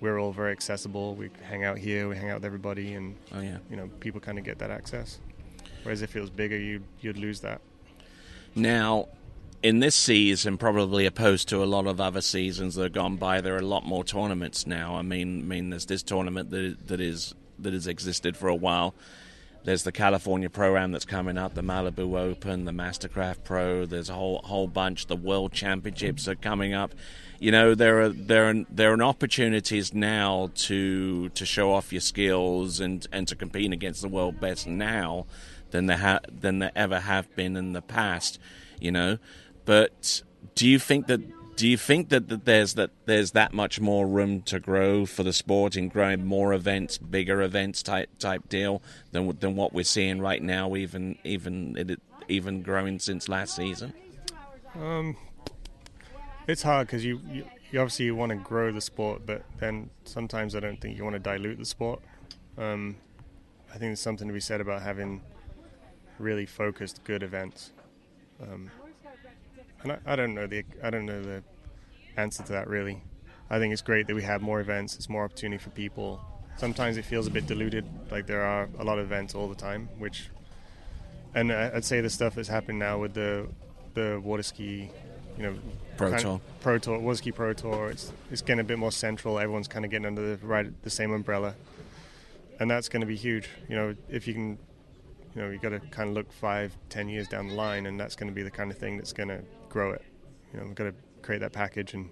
we're 0.00 0.18
all 0.18 0.32
very 0.32 0.52
accessible. 0.52 1.14
We 1.14 1.30
hang 1.48 1.64
out 1.64 1.78
here, 1.78 2.08
we 2.08 2.16
hang 2.16 2.30
out 2.30 2.36
with 2.36 2.44
everybody, 2.44 2.94
and 2.94 3.16
Oh 3.34 3.40
yeah. 3.40 3.58
you 3.70 3.76
know, 3.76 3.88
people 4.00 4.20
kind 4.20 4.38
of 4.38 4.44
get 4.44 4.58
that 4.58 4.70
access. 4.70 5.18
Whereas 5.82 6.00
if 6.02 6.14
it 6.16 6.20
was 6.20 6.30
bigger, 6.30 6.56
you'd 6.58 6.84
you'd 7.00 7.18
lose 7.18 7.40
that. 7.40 7.60
Now, 8.54 9.08
in 9.64 9.78
this 9.80 9.94
season, 9.94 10.58
probably 10.58 11.06
opposed 11.06 11.48
to 11.48 11.62
a 11.62 11.64
lot 11.64 11.86
of 11.86 11.98
other 11.98 12.20
seasons 12.20 12.74
that 12.74 12.82
have 12.82 12.92
gone 12.92 13.16
by, 13.16 13.40
there 13.40 13.54
are 13.54 13.60
a 13.60 13.62
lot 13.62 13.82
more 13.82 14.04
tournaments 14.04 14.66
now. 14.66 14.96
I 14.96 15.00
mean, 15.00 15.40
I 15.40 15.44
mean, 15.44 15.70
there's 15.70 15.86
this 15.86 16.02
tournament 16.02 16.50
that 16.50 16.86
that 16.88 17.00
is 17.00 17.34
that 17.58 17.72
has 17.72 17.86
existed 17.86 18.36
for 18.36 18.48
a 18.48 18.54
while. 18.54 18.94
there's 19.64 19.84
the 19.84 19.92
California 19.92 20.50
Pro-Am 20.50 20.92
that's 20.92 21.06
coming 21.06 21.38
up, 21.38 21.54
the 21.54 21.62
Malibu 21.62 22.18
Open, 22.18 22.66
the 22.66 22.72
Mastercraft 22.72 23.44
Pro. 23.44 23.86
There's 23.86 24.10
a 24.10 24.14
whole 24.14 24.42
whole 24.44 24.68
bunch. 24.68 25.06
The 25.06 25.16
World 25.16 25.52
Championships 25.52 26.28
are 26.28 26.34
coming 26.34 26.74
up. 26.74 26.94
You 27.40 27.50
know, 27.50 27.74
there 27.74 28.02
are 28.02 28.08
there 28.10 28.50
are 28.50 28.64
there 28.70 28.92
are 28.92 29.02
opportunities 29.02 29.94
now 29.94 30.50
to 30.66 31.30
to 31.30 31.46
show 31.46 31.72
off 31.72 31.90
your 31.90 32.02
skills 32.02 32.80
and 32.80 33.06
and 33.10 33.26
to 33.28 33.34
compete 33.34 33.72
against 33.72 34.02
the 34.02 34.08
world 34.08 34.38
best 34.40 34.66
now 34.66 35.24
than 35.70 35.86
there 35.86 35.96
ha- 35.96 36.20
than 36.30 36.58
there 36.58 36.72
ever 36.76 37.00
have 37.00 37.34
been 37.34 37.56
in 37.56 37.72
the 37.72 37.80
past. 37.80 38.38
You 38.78 38.92
know, 38.92 39.18
but 39.64 40.22
do 40.54 40.68
you 40.68 40.78
think 40.78 41.06
that 41.06 41.20
do 41.56 41.68
you 41.68 41.76
think 41.76 42.08
that, 42.08 42.28
that 42.28 42.44
there's 42.44 42.74
that 42.74 42.90
there's 43.06 43.32
that 43.32 43.52
much 43.52 43.80
more 43.80 44.06
room 44.06 44.42
to 44.42 44.58
grow 44.58 45.06
for 45.06 45.22
the 45.22 45.32
sport 45.32 45.76
in 45.76 45.88
growing 45.88 46.24
more 46.24 46.52
events, 46.52 46.98
bigger 46.98 47.42
events 47.42 47.82
type 47.82 48.10
type 48.18 48.48
deal 48.48 48.82
than 49.12 49.36
than 49.38 49.54
what 49.56 49.72
we're 49.72 49.84
seeing 49.84 50.20
right 50.20 50.42
now, 50.42 50.74
even 50.74 51.16
even 51.24 51.98
even 52.28 52.62
growing 52.62 52.98
since 52.98 53.28
last 53.28 53.54
season? 53.54 53.92
Um, 54.74 55.16
it's 56.48 56.62
hard 56.62 56.88
because 56.88 57.04
you, 57.04 57.20
you, 57.30 57.44
you 57.70 57.80
obviously 57.80 58.06
you 58.06 58.16
want 58.16 58.30
to 58.30 58.36
grow 58.36 58.72
the 58.72 58.80
sport, 58.80 59.22
but 59.24 59.44
then 59.58 59.90
sometimes 60.04 60.56
I 60.56 60.60
don't 60.60 60.80
think 60.80 60.96
you 60.96 61.04
want 61.04 61.14
to 61.14 61.20
dilute 61.20 61.58
the 61.58 61.64
sport. 61.64 62.00
Um, 62.58 62.96
I 63.68 63.72
think 63.72 63.90
there's 63.90 64.00
something 64.00 64.26
to 64.26 64.34
be 64.34 64.40
said 64.40 64.60
about 64.60 64.82
having 64.82 65.22
really 66.18 66.46
focused, 66.46 67.02
good 67.04 67.22
events. 67.22 67.72
Um, 68.42 68.70
and 69.84 69.92
I, 69.92 69.98
I, 70.06 70.16
don't 70.16 70.34
know 70.34 70.46
the 70.46 70.64
I 70.82 70.90
don't 70.90 71.06
know 71.06 71.22
the 71.22 71.42
answer 72.16 72.42
to 72.42 72.52
that 72.52 72.68
really. 72.68 73.02
I 73.50 73.58
think 73.58 73.72
it's 73.72 73.82
great 73.82 74.06
that 74.08 74.14
we 74.14 74.22
have 74.22 74.42
more 74.42 74.60
events. 74.60 74.96
It's 74.96 75.08
more 75.08 75.24
opportunity 75.24 75.62
for 75.62 75.70
people. 75.70 76.20
Sometimes 76.56 76.96
it 76.96 77.04
feels 77.04 77.26
a 77.26 77.30
bit 77.30 77.46
diluted, 77.46 77.84
like 78.10 78.26
there 78.26 78.42
are 78.42 78.68
a 78.78 78.84
lot 78.84 78.98
of 78.98 79.04
events 79.04 79.34
all 79.34 79.48
the 79.48 79.54
time, 79.54 79.88
which, 79.98 80.28
and 81.34 81.52
uh, 81.52 81.70
I'd 81.74 81.84
say 81.84 82.00
the 82.00 82.10
stuff 82.10 82.34
that's 82.36 82.48
happening 82.48 82.78
now 82.78 82.98
with 82.98 83.14
the 83.14 83.48
the 83.94 84.20
water 84.24 84.42
ski, 84.42 84.90
you 85.36 85.42
know, 85.42 85.54
Pro 85.96 86.16
Tour, 86.16 86.40
Pro 86.60 86.78
Tour, 86.78 86.98
water 86.98 87.16
ski 87.16 87.32
Pro 87.32 87.52
Tour. 87.52 87.90
It's 87.90 88.12
it's 88.30 88.40
getting 88.40 88.60
a 88.60 88.64
bit 88.64 88.78
more 88.78 88.92
central. 88.92 89.38
Everyone's 89.38 89.68
kind 89.68 89.84
of 89.84 89.90
getting 89.90 90.06
under 90.06 90.36
the 90.36 90.46
right 90.46 90.66
the 90.82 90.90
same 90.90 91.12
umbrella, 91.12 91.54
and 92.58 92.70
that's 92.70 92.88
going 92.88 93.00
to 93.00 93.06
be 93.06 93.16
huge. 93.16 93.48
You 93.68 93.76
know, 93.76 93.94
if 94.08 94.26
you 94.26 94.34
can 94.34 94.58
you 95.34 95.42
know, 95.42 95.50
you 95.50 95.58
got 95.58 95.70
to 95.70 95.80
kind 95.80 96.08
of 96.08 96.14
look 96.14 96.32
five, 96.32 96.76
ten 96.88 97.08
years 97.08 97.26
down 97.28 97.48
the 97.48 97.54
line, 97.54 97.86
and 97.86 97.98
that's 97.98 98.14
going 98.14 98.28
to 98.28 98.34
be 98.34 98.42
the 98.42 98.50
kind 98.50 98.70
of 98.70 98.78
thing 98.78 98.96
that's 98.96 99.12
going 99.12 99.28
to 99.28 99.42
grow 99.74 99.90
it. 99.90 100.02
You 100.52 100.60
know, 100.60 100.66
we've 100.66 100.74
got 100.76 100.84
to 100.84 100.94
create 101.20 101.40
that 101.40 101.52
package 101.52 101.94
and 101.94 102.10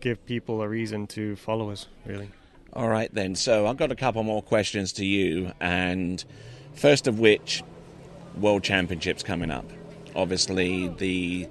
give 0.00 0.26
people 0.26 0.60
a 0.60 0.68
reason 0.68 1.06
to 1.06 1.36
follow 1.36 1.70
us, 1.70 1.86
really. 2.04 2.28
All 2.72 2.88
right, 2.88 3.14
then. 3.14 3.36
So 3.36 3.68
I've 3.68 3.76
got 3.76 3.92
a 3.92 3.94
couple 3.94 4.24
more 4.24 4.42
questions 4.42 4.92
to 4.94 5.04
you, 5.06 5.52
and 5.60 6.22
first 6.74 7.06
of 7.06 7.20
which, 7.20 7.62
World 8.36 8.64
Championships 8.64 9.22
coming 9.22 9.52
up. 9.52 9.64
Obviously, 10.16 10.88
the 10.88 11.48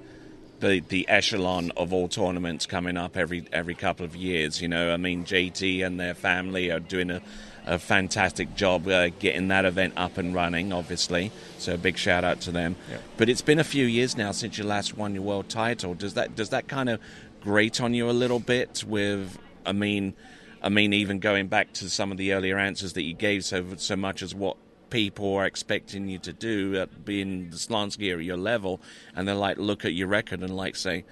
the 0.60 0.80
the 0.80 1.08
echelon 1.08 1.72
of 1.78 1.94
all 1.94 2.08
tournaments 2.08 2.66
coming 2.66 2.98
up 2.98 3.16
every 3.16 3.46
every 3.50 3.74
couple 3.74 4.04
of 4.04 4.14
years. 4.14 4.60
You 4.60 4.68
know, 4.68 4.92
I 4.92 4.98
mean, 4.98 5.24
JT 5.24 5.84
and 5.84 5.98
their 5.98 6.14
family 6.14 6.70
are 6.70 6.80
doing 6.80 7.10
a 7.10 7.22
a 7.66 7.78
fantastic 7.78 8.54
job 8.54 8.86
uh, 8.88 9.08
getting 9.08 9.48
that 9.48 9.64
event 9.64 9.94
up 9.96 10.18
and 10.18 10.34
running, 10.34 10.72
obviously. 10.72 11.32
So 11.58 11.74
a 11.74 11.78
big 11.78 11.96
shout 11.96 12.24
out 12.24 12.40
to 12.42 12.50
them. 12.50 12.76
Yeah. 12.90 12.98
But 13.16 13.28
it's 13.28 13.42
been 13.42 13.58
a 13.58 13.64
few 13.64 13.86
years 13.86 14.16
now 14.16 14.32
since 14.32 14.58
you 14.58 14.64
last 14.64 14.96
won 14.96 15.14
your 15.14 15.24
world 15.24 15.48
title. 15.48 15.94
Does 15.94 16.14
that 16.14 16.36
does 16.36 16.50
that 16.50 16.68
kind 16.68 16.88
of 16.88 17.00
grate 17.40 17.80
on 17.80 17.94
you 17.94 18.08
a 18.10 18.12
little 18.12 18.40
bit? 18.40 18.84
With 18.86 19.38
I 19.64 19.72
mean, 19.72 20.14
I 20.62 20.68
mean, 20.68 20.92
even 20.92 21.18
going 21.18 21.48
back 21.48 21.72
to 21.74 21.88
some 21.88 22.12
of 22.12 22.18
the 22.18 22.32
earlier 22.32 22.58
answers 22.58 22.92
that 22.94 23.02
you 23.02 23.14
gave, 23.14 23.44
so 23.44 23.64
so 23.76 23.96
much 23.96 24.22
as 24.22 24.34
what 24.34 24.56
people 24.90 25.34
are 25.34 25.46
expecting 25.46 26.08
you 26.08 26.18
to 26.18 26.32
do 26.32 26.76
at 26.76 27.04
being 27.04 27.50
the 27.50 27.56
skier 27.56 28.18
at 28.18 28.24
your 28.24 28.36
level, 28.36 28.80
and 29.16 29.26
they're 29.26 29.34
like 29.34 29.56
look 29.56 29.84
at 29.84 29.94
your 29.94 30.08
record 30.08 30.40
and 30.40 30.54
like 30.54 30.76
say, 30.76 31.04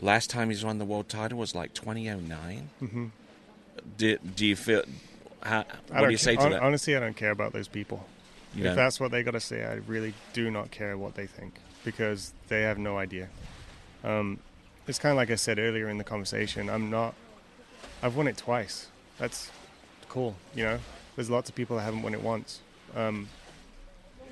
last 0.00 0.30
time 0.30 0.50
he's 0.50 0.64
won 0.64 0.78
the 0.78 0.84
world 0.84 1.08
title 1.08 1.38
was 1.38 1.54
like 1.54 1.72
2009. 1.74 2.70
Mm-hmm. 2.82 3.06
Do, 3.96 4.18
do 4.18 4.46
you 4.46 4.56
feel 4.56 4.82
how, 5.42 5.64
what 5.88 6.06
do 6.06 6.10
you 6.10 6.16
say 6.16 6.36
to 6.36 6.42
on, 6.42 6.50
that? 6.52 6.62
Honestly, 6.62 6.96
I 6.96 7.00
don't 7.00 7.16
care 7.16 7.30
about 7.30 7.52
those 7.52 7.68
people. 7.68 8.06
You 8.54 8.62
if 8.62 8.64
don't? 8.68 8.76
that's 8.76 9.00
what 9.00 9.10
they 9.10 9.22
got 9.22 9.32
to 9.32 9.40
say, 9.40 9.64
I 9.64 9.74
really 9.86 10.14
do 10.32 10.50
not 10.50 10.70
care 10.70 10.98
what 10.98 11.14
they 11.14 11.26
think 11.26 11.54
because 11.84 12.32
they 12.48 12.62
have 12.62 12.78
no 12.78 12.98
idea. 12.98 13.28
Um, 14.04 14.38
it's 14.86 14.98
kind 14.98 15.12
of 15.12 15.16
like 15.16 15.30
I 15.30 15.36
said 15.36 15.58
earlier 15.58 15.88
in 15.88 15.98
the 15.98 16.04
conversation. 16.04 16.68
I'm 16.68 16.90
not. 16.90 17.14
I've 18.02 18.16
won 18.16 18.26
it 18.28 18.36
twice. 18.36 18.88
That's 19.18 19.50
cool. 20.08 20.34
You 20.54 20.64
know, 20.64 20.78
there's 21.16 21.30
lots 21.30 21.48
of 21.48 21.54
people 21.54 21.76
that 21.76 21.82
haven't 21.82 22.02
won 22.02 22.14
it 22.14 22.22
once. 22.22 22.60
Um, 22.96 23.28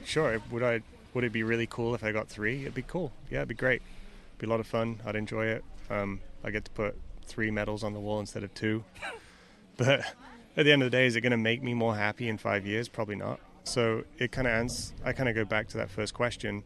sure, 0.04 0.40
would 0.50 0.62
I? 0.62 0.82
Would 1.14 1.24
it 1.24 1.32
be 1.32 1.42
really 1.42 1.66
cool 1.66 1.94
if 1.94 2.04
I 2.04 2.12
got 2.12 2.28
three? 2.28 2.62
It'd 2.62 2.74
be 2.74 2.82
cool. 2.82 3.12
Yeah, 3.30 3.38
it'd 3.38 3.48
be 3.48 3.54
great. 3.54 3.82
It'd 4.32 4.38
be 4.38 4.46
a 4.46 4.50
lot 4.50 4.60
of 4.60 4.66
fun. 4.66 5.00
I'd 5.06 5.16
enjoy 5.16 5.46
it. 5.46 5.64
Um, 5.90 6.20
I 6.44 6.50
get 6.50 6.64
to 6.66 6.70
put 6.72 6.96
three 7.24 7.50
medals 7.50 7.84
on 7.84 7.92
the 7.92 8.00
wall 8.00 8.20
instead 8.20 8.42
of 8.42 8.52
two. 8.54 8.84
but 9.76 10.02
at 10.58 10.64
the 10.64 10.72
end 10.72 10.82
of 10.82 10.90
the 10.90 10.96
day, 10.96 11.06
is 11.06 11.14
it 11.14 11.20
going 11.20 11.30
to 11.30 11.36
make 11.36 11.62
me 11.62 11.72
more 11.72 11.94
happy 11.94 12.28
in 12.28 12.36
five 12.36 12.66
years? 12.66 12.88
Probably 12.88 13.14
not. 13.14 13.38
So 13.62 14.02
it 14.18 14.32
kind 14.32 14.48
of 14.48 14.52
ends. 14.52 14.92
I 15.04 15.12
kind 15.12 15.28
of 15.28 15.36
go 15.36 15.44
back 15.44 15.68
to 15.68 15.76
that 15.76 15.88
first 15.88 16.14
question. 16.14 16.64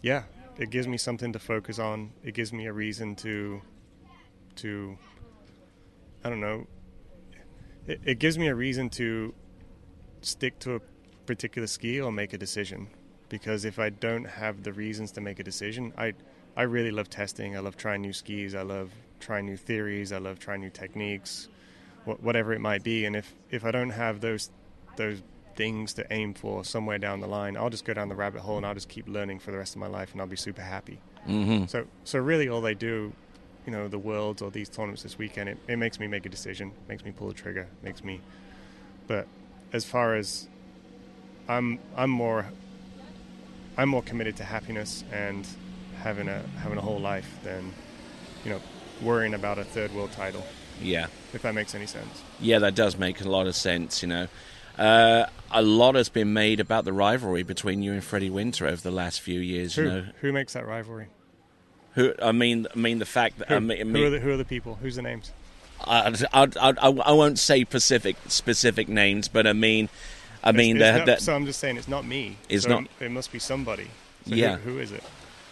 Yeah, 0.00 0.22
it 0.56 0.70
gives 0.70 0.86
me 0.86 0.96
something 0.96 1.32
to 1.32 1.40
focus 1.40 1.80
on. 1.80 2.12
It 2.22 2.34
gives 2.34 2.52
me 2.52 2.66
a 2.66 2.72
reason 2.72 3.16
to, 3.16 3.62
to, 4.56 4.96
I 6.22 6.28
don't 6.30 6.40
know. 6.40 6.68
It, 7.88 8.00
it 8.04 8.18
gives 8.20 8.38
me 8.38 8.46
a 8.46 8.54
reason 8.54 8.88
to 8.90 9.34
stick 10.22 10.60
to 10.60 10.76
a 10.76 10.80
particular 11.26 11.66
ski 11.66 12.00
or 12.00 12.12
make 12.12 12.32
a 12.32 12.38
decision. 12.38 12.86
Because 13.28 13.64
if 13.64 13.80
I 13.80 13.90
don't 13.90 14.24
have 14.24 14.62
the 14.62 14.72
reasons 14.72 15.10
to 15.12 15.20
make 15.20 15.40
a 15.40 15.44
decision, 15.44 15.92
I, 15.98 16.12
I 16.56 16.62
really 16.62 16.92
love 16.92 17.10
testing. 17.10 17.56
I 17.56 17.60
love 17.60 17.76
trying 17.76 18.02
new 18.02 18.12
skis. 18.12 18.54
I 18.54 18.62
love 18.62 18.92
trying 19.18 19.46
new 19.46 19.56
theories. 19.56 20.12
I 20.12 20.18
love 20.18 20.38
trying 20.38 20.60
new 20.60 20.70
techniques 20.70 21.48
whatever 22.04 22.52
it 22.52 22.60
might 22.60 22.82
be. 22.82 23.04
And 23.04 23.14
if, 23.14 23.34
if 23.50 23.64
I 23.64 23.70
don't 23.70 23.90
have 23.90 24.20
those 24.20 24.50
those 24.96 25.22
things 25.54 25.94
to 25.94 26.06
aim 26.12 26.34
for 26.34 26.64
somewhere 26.64 26.98
down 26.98 27.20
the 27.20 27.26
line, 27.26 27.56
I'll 27.56 27.70
just 27.70 27.84
go 27.84 27.94
down 27.94 28.08
the 28.08 28.14
rabbit 28.14 28.40
hole 28.40 28.56
and 28.56 28.66
I'll 28.66 28.74
just 28.74 28.88
keep 28.88 29.08
learning 29.08 29.38
for 29.38 29.50
the 29.50 29.58
rest 29.58 29.74
of 29.74 29.80
my 29.80 29.86
life, 29.86 30.12
and 30.12 30.20
I'll 30.20 30.26
be 30.26 30.36
super 30.36 30.62
happy. 30.62 30.98
Mm-hmm. 31.28 31.66
So 31.66 31.86
so 32.04 32.18
really, 32.18 32.48
all 32.48 32.60
they 32.60 32.74
do, 32.74 33.12
you 33.66 33.72
know, 33.72 33.88
the 33.88 33.98
worlds 33.98 34.42
or 34.42 34.50
these 34.50 34.68
tournaments 34.68 35.02
this 35.02 35.18
weekend, 35.18 35.48
it, 35.48 35.58
it 35.68 35.76
makes 35.76 36.00
me 36.00 36.06
make 36.06 36.26
a 36.26 36.28
decision, 36.28 36.72
makes 36.88 37.04
me 37.04 37.12
pull 37.12 37.28
the 37.28 37.34
trigger, 37.34 37.68
makes 37.82 38.02
me. 38.02 38.20
But 39.06 39.26
as 39.72 39.84
far 39.84 40.16
as 40.16 40.48
I'm 41.48 41.78
I'm 41.96 42.10
more 42.10 42.46
I'm 43.76 43.88
more 43.88 44.02
committed 44.02 44.36
to 44.36 44.44
happiness 44.44 45.04
and 45.12 45.46
having 46.02 46.28
a 46.28 46.42
having 46.58 46.78
a 46.78 46.80
whole 46.80 47.00
life 47.00 47.38
than 47.42 47.72
you 48.44 48.50
know 48.50 48.60
worrying 49.02 49.34
about 49.34 49.58
a 49.58 49.64
third 49.64 49.92
world 49.92 50.12
title. 50.12 50.44
Yeah. 50.80 51.06
If 51.32 51.42
that 51.42 51.54
makes 51.54 51.74
any 51.74 51.86
sense. 51.86 52.22
Yeah, 52.40 52.58
that 52.60 52.74
does 52.74 52.96
make 52.98 53.20
a 53.20 53.28
lot 53.28 53.46
of 53.46 53.54
sense, 53.54 54.02
you 54.02 54.08
know. 54.08 54.28
Uh, 54.78 55.26
a 55.50 55.62
lot 55.62 55.94
has 55.94 56.08
been 56.08 56.32
made 56.32 56.58
about 56.60 56.84
the 56.84 56.92
rivalry 56.92 57.42
between 57.42 57.82
you 57.82 57.92
and 57.92 58.02
Freddie 58.02 58.30
Winter 58.30 58.66
over 58.66 58.80
the 58.80 58.90
last 58.90 59.20
few 59.20 59.40
years. 59.40 59.74
Who, 59.74 59.82
you 59.82 59.88
know, 59.88 60.06
who 60.20 60.32
makes 60.32 60.52
that 60.54 60.66
rivalry? 60.66 61.08
who 61.94 62.14
I 62.22 62.32
mean, 62.32 62.66
I 62.74 62.78
mean 62.78 62.98
the 62.98 63.04
fact 63.04 63.38
that 63.38 63.48
Who, 63.48 63.56
I 63.56 63.58
mean, 63.58 63.94
I 63.94 63.98
who, 63.98 64.06
are 64.06 64.10
the, 64.10 64.20
who 64.20 64.30
are 64.30 64.36
the 64.36 64.44
people? 64.44 64.76
Who's 64.80 64.96
the 64.96 65.02
names? 65.02 65.32
I, 65.84 66.14
I, 66.32 66.48
I, 66.60 66.72
I 66.88 67.12
won't 67.12 67.38
say 67.38 67.62
specific 67.64 68.16
specific 68.28 68.88
names, 68.88 69.28
but 69.28 69.46
I 69.46 69.52
mean, 69.54 69.88
I 70.44 70.52
mean, 70.52 70.76
It's- 70.76 71.00
the, 71.04 71.10
not- 71.12 71.20
so 71.20 71.34
I'm 71.34 71.46
just 71.46 71.58
saying 71.60 71.76
it's 71.76 71.88
not 71.88 72.04
me. 72.06 72.36
It's 72.48 72.64
So 72.64 72.70
not- 72.80 72.84
It 73.00 73.10
must 73.10 73.32
be 73.32 73.38
somebody. 73.38 73.88
So 74.26 74.34
Yeah. 74.34 74.56
Who, 74.56 74.72
who 74.74 74.78
is 74.78 74.92
it? 74.92 75.02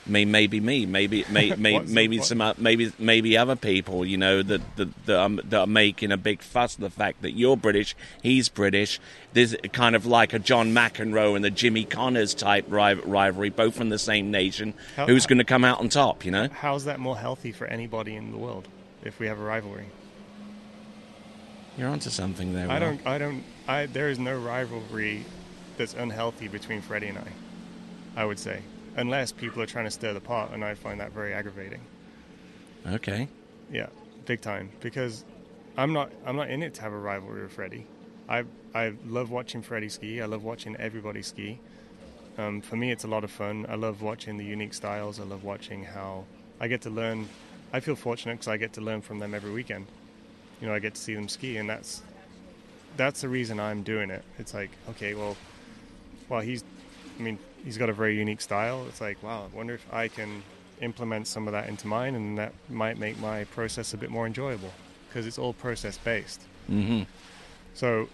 May, 0.09 0.25
maybe 0.25 0.61
me, 0.61 0.87
maybe 0.87 1.25
may, 1.31 1.51
may, 1.57 1.79
maybe 1.81 2.19
some, 2.21 2.41
o- 2.41 2.55
maybe 2.59 2.93
maybe 2.99 3.37
other 3.37 3.57
people, 3.57 4.05
you 4.07 4.17
know, 4.17 4.43
that 4.43 4.61
that, 4.77 5.07
that, 5.07 5.19
are, 5.19 5.29
that 5.29 5.61
are 5.61 5.67
making 5.67 6.13
a 6.13 6.17
big 6.17 6.43
fuss 6.43 6.75
of 6.75 6.81
the 6.81 6.91
fact 6.91 7.23
that 7.23 7.33
you're 7.33 7.57
British, 7.57 7.95
he's 8.23 8.49
British. 8.49 9.01
There's 9.35 9.55
kind 9.73 9.95
of 9.95 10.07
like 10.07 10.33
a 10.33 10.39
John 10.39 10.73
McEnroe 10.73 11.37
and 11.37 11.45
the 11.45 11.51
Jimmy 11.51 11.85
Connors 11.85 12.35
type 12.35 12.65
rivalry, 12.69 13.51
both 13.51 13.75
from 13.77 13.89
the 13.91 13.99
same 13.99 14.31
nation. 14.31 14.75
How- 14.97 15.07
Who's 15.07 15.27
going 15.27 15.39
to 15.39 15.45
come 15.45 15.65
out 15.65 15.81
on 15.81 15.89
top? 15.89 16.25
You 16.25 16.31
know? 16.31 16.49
How's 16.49 16.85
that 16.87 16.99
more 17.01 17.17
healthy 17.19 17.53
for 17.53 17.67
anybody 17.67 18.17
in 18.17 18.31
the 18.33 18.39
world 18.39 18.67
if 19.05 19.19
we 19.21 19.27
have 19.27 19.39
a 19.39 19.43
rivalry? 19.45 19.87
You're 21.77 21.89
onto 21.89 22.11
something 22.11 22.55
there. 22.55 22.69
I 22.71 22.79
don't. 22.81 23.07
I 23.07 23.19
don't. 23.19 23.45
I 23.69 23.87
there 23.87 24.09
is 24.09 24.19
no 24.19 24.37
rivalry 24.37 25.25
that's 25.77 25.95
unhealthy 25.95 26.49
between 26.49 26.81
Freddie 26.81 27.07
and 27.09 27.19
I. 27.19 27.29
I 28.17 28.25
would 28.25 28.41
say, 28.41 28.63
unless 28.97 29.33
people 29.33 29.63
are 29.63 29.67
trying 29.67 29.85
to 29.85 29.91
stir 29.91 30.13
the 30.13 30.21
pot, 30.21 30.53
and 30.53 30.65
I 30.65 30.75
find 30.75 31.01
that 31.01 31.13
very 31.13 31.33
aggravating. 31.33 31.81
Okay. 32.87 33.29
Yeah, 33.71 33.87
big 34.27 34.41
time. 34.41 34.71
Because 34.81 35.25
I'm 35.77 35.93
not. 35.93 36.11
I'm 36.27 36.37
not 36.37 36.51
in 36.51 36.63
it 36.63 36.75
to 36.75 36.83
have 36.83 36.93
a 36.93 36.99
rivalry 36.99 37.43
with 37.43 37.53
Freddie. 37.53 37.87
I 38.29 38.45
I 38.75 38.95
love 39.07 39.31
watching 39.31 39.63
Freddie 39.63 39.89
ski. 39.89 40.21
I 40.21 40.27
love 40.27 40.45
watching 40.45 40.77
everybody 40.77 41.23
ski. 41.23 41.59
Um, 42.37 42.61
for 42.61 42.77
me, 42.77 42.93
it's 42.93 43.05
a 43.05 43.09
lot 43.09 43.25
of 43.25 43.31
fun. 43.31 43.67
I 43.69 43.75
love 43.75 44.01
watching 44.01 44.37
the 44.37 44.45
unique 44.45 44.75
styles. 44.75 45.19
I 45.19 45.25
love 45.25 45.43
watching 45.43 45.85
how 45.85 46.25
I 46.61 46.69
get 46.69 46.83
to 46.83 46.91
learn. 46.91 47.29
I 47.73 47.81
feel 47.81 47.97
fortunate 47.97 48.35
because 48.35 48.49
I 48.49 48.57
get 48.57 48.73
to 48.75 48.81
learn 48.81 49.03
from 49.03 49.19
them 49.19 49.35
every 49.35 49.51
weekend. 49.53 49.87
You 50.61 50.69
know, 50.69 50.75
I 50.75 50.79
get 50.79 50.95
to 50.95 51.01
see 51.01 51.15
them 51.15 51.29
ski, 51.29 51.57
and 51.57 51.69
that's 51.69 52.03
that's 52.97 53.21
the 53.21 53.29
reason 53.29 53.61
I'm 53.61 53.83
doing 53.83 54.11
it. 54.11 54.25
It's 54.39 54.55
like, 54.55 54.71
okay, 54.91 55.15
well, 55.15 55.37
well, 56.29 56.41
he's, 56.41 56.65
I 57.19 57.23
mean, 57.23 57.39
he's 57.65 57.79
got 57.79 57.89
a 57.89 57.93
very 57.93 58.17
unique 58.17 58.41
style. 58.41 58.87
It's 58.89 59.01
like, 59.01 59.23
wow, 59.23 59.49
I 59.53 59.57
wonder 59.57 59.75
if 59.75 59.87
I 59.93 60.09
can 60.09 60.43
implement 60.81 61.27
some 61.27 61.47
of 61.49 61.53
that 61.53 61.69
into 61.69 61.87
mine, 61.87 62.15
and 62.15 62.39
that 62.39 62.53
might 62.69 62.99
make 62.99 63.19
my 63.19 63.45
process 63.45 63.95
a 63.95 63.97
bit 63.97 64.11
more 64.11 64.27
enjoyable 64.27 64.73
because 65.09 65.27
it's 65.27 65.39
all 65.39 65.53
process 65.53 65.99
based. 65.99 66.43
Mm-hmm. 66.71 67.03
So, 67.75 68.09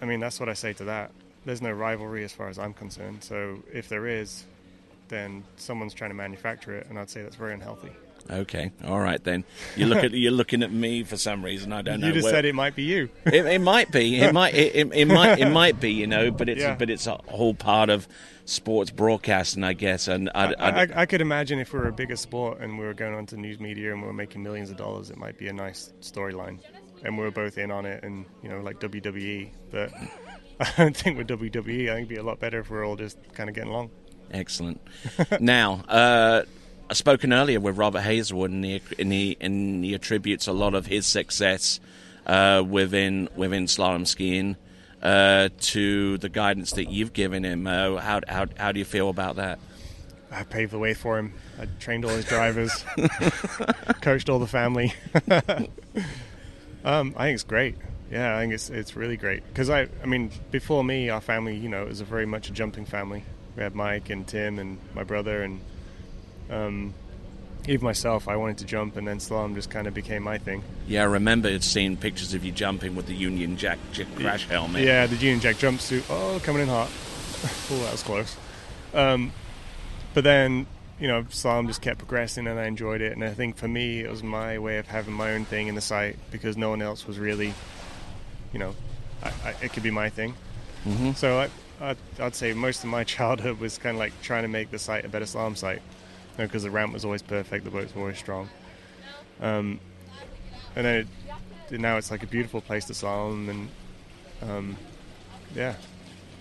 I 0.00 0.04
mean, 0.04 0.20
that's 0.20 0.40
what 0.40 0.48
I 0.48 0.54
say 0.54 0.72
to 0.74 0.84
that. 0.84 1.10
There's 1.44 1.62
no 1.62 1.72
rivalry 1.72 2.24
as 2.24 2.32
far 2.32 2.48
as 2.48 2.58
I'm 2.58 2.74
concerned. 2.74 3.24
So, 3.24 3.62
if 3.72 3.88
there 3.88 4.06
is, 4.06 4.44
then 5.08 5.44
someone's 5.56 5.94
trying 5.94 6.10
to 6.10 6.16
manufacture 6.16 6.76
it, 6.76 6.86
and 6.88 6.98
I'd 6.98 7.10
say 7.10 7.22
that's 7.22 7.36
very 7.36 7.54
unhealthy. 7.54 7.92
Okay, 8.30 8.70
all 8.84 9.00
right 9.00 9.22
then. 9.22 9.44
You 9.76 9.86
look 9.86 10.04
at 10.04 10.10
you're 10.12 10.32
looking 10.32 10.62
at 10.62 10.72
me 10.72 11.02
for 11.02 11.16
some 11.16 11.44
reason. 11.44 11.72
I 11.72 11.82
don't 11.82 12.00
know. 12.00 12.06
You 12.06 12.12
just 12.12 12.24
where- 12.24 12.32
said 12.32 12.44
it 12.44 12.54
might 12.54 12.76
be 12.76 12.84
you. 12.84 13.08
it, 13.26 13.44
it 13.46 13.60
might 13.60 13.90
be. 13.90 14.20
It 14.20 14.32
might. 14.32 14.54
It, 14.54 14.76
it, 14.76 14.92
it 14.92 15.04
might. 15.06 15.38
It 15.38 15.50
might 15.50 15.80
be. 15.80 15.92
You 15.92 16.06
know. 16.06 16.30
But 16.30 16.48
it's. 16.48 16.60
Yeah. 16.60 16.76
But 16.76 16.90
it's 16.90 17.06
a 17.06 17.20
whole 17.28 17.54
part 17.54 17.90
of 17.90 18.06
sports 18.44 18.90
broadcasting, 18.90 19.64
I 19.64 19.72
guess. 19.72 20.08
And 20.08 20.30
I, 20.34 20.52
I, 20.52 20.82
I, 20.82 20.88
I 20.96 21.06
could 21.06 21.20
imagine 21.20 21.58
if 21.58 21.72
we 21.72 21.78
were 21.78 21.88
a 21.88 21.92
bigger 21.92 22.16
sport 22.16 22.60
and 22.60 22.78
we 22.78 22.84
were 22.84 22.94
going 22.94 23.14
on 23.14 23.26
to 23.26 23.36
news 23.36 23.60
media 23.60 23.92
and 23.92 24.00
we 24.02 24.06
were 24.06 24.12
making 24.12 24.42
millions 24.42 24.70
of 24.70 24.76
dollars, 24.76 25.10
it 25.10 25.16
might 25.16 25.38
be 25.38 25.48
a 25.48 25.52
nice 25.52 25.92
storyline. 26.00 26.58
And 27.02 27.16
we 27.16 27.24
were 27.24 27.30
both 27.30 27.56
in 27.56 27.70
on 27.70 27.86
it, 27.86 28.04
and 28.04 28.26
you 28.42 28.48
know, 28.48 28.60
like 28.60 28.78
WWE. 28.78 29.50
But 29.70 29.92
I 30.60 30.72
don't 30.76 30.96
think 30.96 31.16
with 31.16 31.28
WWE, 31.28 31.48
I 31.48 31.56
think 31.56 31.88
it'd 31.88 32.08
be 32.08 32.16
a 32.16 32.22
lot 32.22 32.38
better 32.38 32.60
if 32.60 32.70
we're 32.70 32.86
all 32.86 32.96
just 32.96 33.18
kind 33.32 33.48
of 33.48 33.54
getting 33.54 33.70
along. 33.70 33.90
Excellent. 34.32 34.80
now, 35.40 35.82
uh, 35.88 36.42
I 36.90 36.92
spoken 36.92 37.32
earlier 37.32 37.60
with 37.60 37.78
Robert 37.78 38.00
Hazelwood, 38.00 38.50
and 38.50 38.64
he, 38.64 38.82
and 38.98 39.12
he, 39.12 39.36
and 39.40 39.84
he 39.84 39.94
attributes 39.94 40.48
a 40.48 40.52
lot 40.52 40.74
of 40.74 40.86
his 40.86 41.06
success 41.06 41.78
uh, 42.26 42.64
within 42.66 43.28
within 43.36 43.66
slalom 43.66 44.04
skiing 44.08 44.56
uh, 45.00 45.50
to 45.60 46.18
the 46.18 46.28
guidance 46.28 46.72
that 46.72 46.90
you've 46.90 47.12
given 47.12 47.44
him. 47.44 47.68
Uh, 47.68 47.98
how, 47.98 48.22
how 48.26 48.46
how 48.58 48.72
do 48.72 48.80
you 48.80 48.84
feel 48.84 49.08
about 49.08 49.36
that? 49.36 49.60
I 50.32 50.42
paved 50.42 50.72
the 50.72 50.80
way 50.80 50.94
for 50.94 51.16
him. 51.16 51.32
I 51.60 51.68
trained 51.78 52.04
all 52.04 52.10
his 52.10 52.24
drivers, 52.24 52.84
coached 54.00 54.28
all 54.28 54.40
the 54.40 54.48
family. 54.48 54.92
um, 56.84 57.14
I 57.16 57.26
think 57.26 57.34
it's 57.34 57.44
great. 57.44 57.76
Yeah, 58.10 58.36
I 58.36 58.40
think 58.40 58.52
it's 58.52 58.68
it's 58.68 58.96
really 58.96 59.16
great 59.16 59.46
because 59.46 59.70
I 59.70 59.86
I 60.02 60.06
mean 60.06 60.32
before 60.50 60.82
me, 60.82 61.08
our 61.08 61.20
family, 61.20 61.54
you 61.54 61.68
know, 61.68 61.82
it 61.82 61.88
was 61.88 62.00
a 62.00 62.04
very 62.04 62.26
much 62.26 62.48
a 62.48 62.52
jumping 62.52 62.84
family. 62.84 63.22
We 63.56 63.62
had 63.62 63.76
Mike 63.76 64.10
and 64.10 64.26
Tim 64.26 64.58
and 64.58 64.78
my 64.92 65.04
brother 65.04 65.44
and 65.44 65.60
um, 66.50 66.94
even 67.68 67.84
myself. 67.84 68.28
I 68.28 68.36
wanted 68.36 68.58
to 68.58 68.64
jump, 68.64 68.96
and 68.96 69.06
then 69.06 69.18
slalom 69.18 69.54
just 69.54 69.70
kind 69.70 69.86
of 69.86 69.94
became 69.94 70.22
my 70.22 70.38
thing. 70.38 70.62
Yeah, 70.86 71.02
I 71.02 71.06
remember 71.06 71.58
seeing 71.60 71.96
pictures 71.96 72.34
of 72.34 72.44
you 72.44 72.52
jumping 72.52 72.94
with 72.94 73.06
the 73.06 73.14
Union 73.14 73.56
Jack, 73.56 73.78
Jack 73.92 74.06
crash 74.16 74.46
helmet. 74.46 74.82
Yeah, 74.82 75.06
the 75.06 75.16
Union 75.16 75.40
Jack 75.40 75.56
jumpsuit. 75.56 76.04
Oh, 76.10 76.40
coming 76.42 76.62
in 76.62 76.68
hot. 76.68 76.88
oh, 77.70 77.78
that 77.84 77.92
was 77.92 78.02
close. 78.02 78.36
Um, 78.92 79.32
but 80.14 80.24
then, 80.24 80.66
you 80.98 81.08
know, 81.08 81.22
slalom 81.24 81.66
just 81.66 81.80
kept 81.80 81.98
progressing 81.98 82.46
and 82.46 82.58
I 82.58 82.66
enjoyed 82.66 83.00
it. 83.00 83.12
And 83.12 83.22
I 83.24 83.30
think 83.30 83.56
for 83.56 83.68
me, 83.68 84.00
it 84.00 84.10
was 84.10 84.22
my 84.22 84.58
way 84.58 84.78
of 84.78 84.88
having 84.88 85.14
my 85.14 85.32
own 85.32 85.44
thing 85.44 85.68
in 85.68 85.74
the 85.74 85.80
site 85.80 86.16
because 86.30 86.56
no 86.56 86.70
one 86.70 86.82
else 86.82 87.06
was 87.06 87.18
really, 87.18 87.54
you 88.52 88.58
know, 88.58 88.74
I, 89.22 89.28
I, 89.44 89.54
it 89.62 89.72
could 89.72 89.82
be 89.82 89.90
my 89.90 90.10
thing. 90.10 90.34
Mhm. 90.86 91.14
So 91.14 91.38
I, 91.38 91.90
I, 91.90 91.96
I'd 92.18 92.34
say 92.34 92.52
most 92.52 92.82
of 92.82 92.90
my 92.90 93.04
childhood 93.16 93.60
was 93.60 93.78
kind 93.78 93.94
of 93.96 94.00
like 94.00 94.12
trying 94.22 94.42
to 94.42 94.48
make 94.48 94.70
the 94.70 94.78
site 94.78 95.04
a 95.04 95.08
better 95.08 95.24
slalom 95.26 95.56
site 95.56 95.82
because 96.46 96.62
the 96.62 96.70
ramp 96.70 96.92
was 96.92 97.04
always 97.04 97.22
perfect, 97.22 97.64
the 97.64 97.70
boats 97.70 97.92
always 97.96 98.18
strong. 98.18 98.48
Um, 99.40 99.80
and 100.76 100.86
then 100.86 101.08
it, 101.70 101.80
now 101.80 101.96
it's 101.96 102.10
like 102.10 102.22
a 102.22 102.26
beautiful 102.26 102.60
place 102.60 102.84
to 102.86 102.92
slalom 102.92 103.48
and 103.48 103.68
um, 104.42 104.76
yeah. 105.54 105.74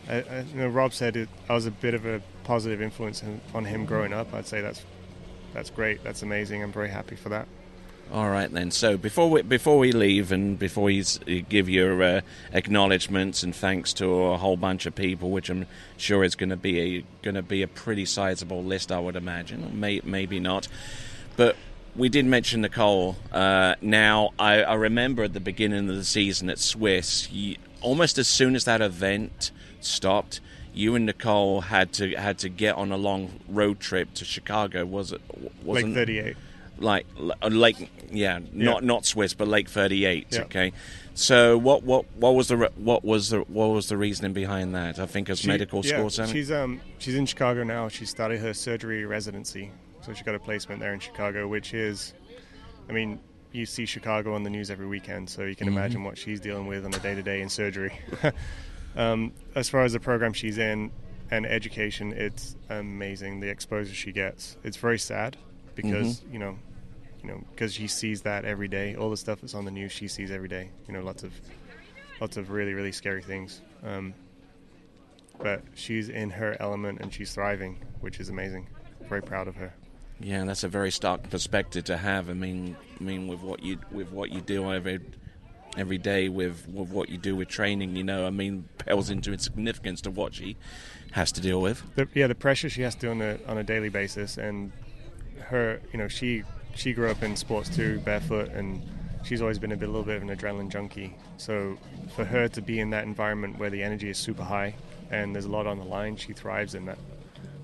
I, 0.07 0.21
I, 0.21 0.39
you 0.53 0.59
know, 0.59 0.67
Rob 0.67 0.93
said 0.93 1.15
it, 1.15 1.29
I 1.49 1.53
was 1.53 1.65
a 1.65 1.71
bit 1.71 1.93
of 1.93 2.05
a 2.05 2.21
positive 2.43 2.81
influence 2.81 3.23
on 3.53 3.65
him 3.65 3.85
growing 3.85 4.13
up. 4.13 4.33
I'd 4.33 4.47
say 4.47 4.61
that's 4.61 4.83
that's 5.53 5.69
great. 5.69 6.03
That's 6.03 6.21
amazing. 6.21 6.63
I'm 6.63 6.71
very 6.71 6.89
happy 6.89 7.15
for 7.15 7.29
that. 7.29 7.47
All 8.11 8.29
right 8.29 8.51
then. 8.51 8.71
So 8.71 8.97
before 8.97 9.29
we 9.29 9.41
before 9.43 9.77
we 9.77 9.91
leave 9.91 10.31
and 10.31 10.57
before 10.57 10.89
you 10.89 11.03
give 11.47 11.69
your 11.69 12.01
uh, 12.01 12.21
acknowledgements 12.51 13.43
and 13.43 13.55
thanks 13.55 13.93
to 13.93 14.11
a 14.23 14.37
whole 14.37 14.57
bunch 14.57 14.87
of 14.87 14.95
people, 14.95 15.29
which 15.29 15.49
I'm 15.49 15.67
sure 15.95 16.23
is 16.23 16.35
going 16.35 16.49
to 16.49 16.57
be 16.57 16.79
a 16.79 17.03
going 17.21 17.35
to 17.35 17.43
be 17.43 17.61
a 17.61 17.67
pretty 17.67 18.05
sizable 18.05 18.63
list, 18.63 18.91
I 18.91 18.99
would 18.99 19.15
imagine. 19.15 19.79
May, 19.79 20.01
maybe 20.03 20.39
not, 20.39 20.67
but 21.37 21.55
we 21.95 22.09
did 22.09 22.25
mention 22.25 22.61
Nicole. 22.61 23.15
Uh, 23.31 23.75
now 23.79 24.31
I, 24.39 24.63
I 24.63 24.73
remember 24.73 25.23
at 25.23 25.33
the 25.33 25.39
beginning 25.39 25.87
of 25.87 25.95
the 25.95 26.03
season 26.03 26.49
at 26.49 26.57
Swiss, 26.57 27.29
you, 27.31 27.57
almost 27.81 28.17
as 28.17 28.27
soon 28.27 28.55
as 28.55 28.65
that 28.65 28.81
event 28.81 29.51
stopped. 29.81 30.39
You 30.73 30.95
and 30.95 31.05
Nicole 31.05 31.61
had 31.61 31.93
to 31.93 32.15
had 32.15 32.39
to 32.39 32.49
get 32.49 32.75
on 32.75 32.91
a 32.91 32.97
long 32.97 33.39
road 33.47 33.79
trip 33.79 34.13
to 34.15 34.25
Chicago. 34.25 34.85
Was 34.85 35.11
it? 35.11 35.21
Like 35.41 35.51
Wasn't 35.63 35.93
38. 35.93 36.37
Like 36.79 37.05
uh, 37.41 37.47
Lake, 37.47 37.89
yeah, 38.11 38.39
not 38.53 38.83
not 38.83 39.05
Swiss, 39.05 39.33
but 39.33 39.47
Lake 39.47 39.69
Thirty 39.69 40.05
Eight. 40.05 40.27
Yeah. 40.31 40.41
Okay, 40.41 40.71
so 41.13 41.57
what 41.57 41.83
what 41.83 42.05
what 42.15 42.35
was 42.35 42.47
the 42.47 42.57
re- 42.57 42.69
what 42.75 43.03
was 43.03 43.29
the 43.29 43.39
what 43.41 43.67
was 43.67 43.89
the 43.89 43.97
reasoning 43.97 44.33
behind 44.33 44.73
that? 44.75 44.99
I 44.99 45.05
think 45.05 45.29
She- 45.35 45.47
medical 45.47 45.85
yeah, 45.85 45.93
school 45.97 46.09
something. 46.09 46.33
She's 46.33 46.51
um 46.51 46.81
she's 46.99 47.15
in 47.15 47.25
Chicago 47.25 47.63
now. 47.63 47.87
She 47.89 48.05
started 48.05 48.39
her 48.41 48.53
surgery 48.53 49.05
residency, 49.05 49.71
so 50.01 50.13
she 50.13 50.23
got 50.23 50.35
a 50.35 50.39
placement 50.39 50.79
there 50.79 50.93
in 50.93 50.99
Chicago, 50.99 51.47
which 51.47 51.73
is, 51.73 52.13
I 52.89 52.93
mean, 52.93 53.19
you 53.51 53.65
see 53.65 53.85
Chicago 53.85 54.33
on 54.35 54.43
the 54.43 54.49
news 54.49 54.69
every 54.71 54.87
weekend, 54.87 55.29
so 55.29 55.43
you 55.43 55.55
can 55.55 55.67
Mm-hmm. 55.67 55.77
imagine 55.77 56.03
what 56.03 56.17
she's 56.17 56.39
dealing 56.39 56.67
with 56.67 56.85
on 56.85 56.93
a 56.93 56.99
day 56.99 57.15
to 57.15 57.21
day 57.23 57.41
in 57.41 57.49
surgery. 57.49 57.93
um, 58.95 59.31
as 59.55 59.69
far 59.69 59.81
as 59.83 59.93
the 59.93 59.99
program 59.99 60.33
she's 60.33 60.57
in 60.57 60.91
and 61.31 61.45
education, 61.45 62.11
it's 62.13 62.55
amazing 62.69 63.39
the 63.39 63.49
exposure 63.49 63.93
she 63.93 64.11
gets. 64.11 64.57
It's 64.63 64.77
very 64.77 64.97
sad 64.99 65.37
because 65.75 66.21
Mm-hmm. 66.21 66.33
you 66.33 66.39
know. 66.39 66.57
You 67.21 67.29
know, 67.29 67.43
because 67.51 67.73
she 67.73 67.87
sees 67.87 68.21
that 68.21 68.45
every 68.45 68.67
day. 68.67 68.95
All 68.95 69.09
the 69.09 69.17
stuff 69.17 69.41
that's 69.41 69.55
on 69.55 69.65
the 69.65 69.71
news, 69.71 69.91
she 69.91 70.07
sees 70.07 70.31
every 70.31 70.47
day. 70.47 70.69
You 70.87 70.93
know, 70.93 71.01
lots 71.01 71.23
of, 71.23 71.33
lots 72.21 72.37
of 72.37 72.49
really, 72.49 72.73
really 72.73 72.91
scary 72.91 73.21
things. 73.21 73.61
Um, 73.83 74.13
but 75.39 75.61
she's 75.73 76.09
in 76.09 76.29
her 76.29 76.55
element 76.59 76.99
and 77.01 77.13
she's 77.13 77.33
thriving, 77.33 77.79
which 78.01 78.19
is 78.19 78.29
amazing. 78.29 78.67
Very 79.07 79.21
proud 79.21 79.47
of 79.47 79.55
her. 79.55 79.73
Yeah, 80.19 80.43
that's 80.43 80.63
a 80.63 80.67
very 80.67 80.91
stark 80.91 81.29
perspective 81.29 81.85
to 81.85 81.97
have. 81.97 82.29
I 82.29 82.33
mean, 82.33 82.75
I 82.99 83.03
mean, 83.03 83.27
with 83.27 83.39
what 83.39 83.63
you 83.63 83.79
with 83.91 84.11
what 84.11 84.31
you 84.31 84.41
do 84.41 84.71
every 84.71 84.99
every 85.77 85.97
day, 85.97 86.27
with 86.27 86.67
with 86.67 86.89
what 86.89 87.09
you 87.09 87.17
do 87.17 87.35
with 87.35 87.47
training, 87.47 87.95
you 87.95 88.03
know, 88.03 88.25
I 88.27 88.29
mean, 88.29 88.67
pales 88.77 89.09
into 89.09 89.31
insignificance 89.31 90.01
to 90.01 90.11
what 90.11 90.33
she 90.33 90.57
has 91.11 91.31
to 91.33 91.41
deal 91.41 91.61
with. 91.61 91.83
The, 91.95 92.07
yeah, 92.13 92.27
the 92.27 92.35
pressure 92.35 92.69
she 92.69 92.81
has 92.81 92.95
to 92.95 93.01
do 93.01 93.11
on 93.11 93.21
a 93.21 93.39
on 93.47 93.57
a 93.57 93.63
daily 93.63 93.89
basis, 93.89 94.37
and 94.37 94.73
her, 95.39 95.81
you 95.93 95.99
know, 95.99 96.09
she 96.09 96.43
she 96.75 96.93
grew 96.93 97.09
up 97.09 97.23
in 97.23 97.35
sports 97.35 97.69
too, 97.69 97.99
barefoot, 97.99 98.49
and 98.49 98.81
she's 99.23 99.41
always 99.41 99.59
been 99.59 99.71
a 99.71 99.77
bit, 99.77 99.89
a 99.89 99.91
little 99.91 100.05
bit 100.05 100.17
of 100.17 100.23
an 100.23 100.35
adrenaline 100.35 100.69
junkie. 100.69 101.15
So 101.37 101.77
for 102.15 102.25
her 102.25 102.47
to 102.49 102.61
be 102.61 102.79
in 102.79 102.89
that 102.91 103.03
environment 103.03 103.57
where 103.57 103.69
the 103.69 103.83
energy 103.83 104.09
is 104.09 104.17
super 104.17 104.43
high 104.43 104.75
and 105.11 105.33
there's 105.33 105.45
a 105.45 105.51
lot 105.51 105.67
on 105.67 105.77
the 105.77 105.85
line, 105.85 106.15
she 106.15 106.33
thrives 106.33 106.75
in 106.75 106.85
that, 106.85 106.97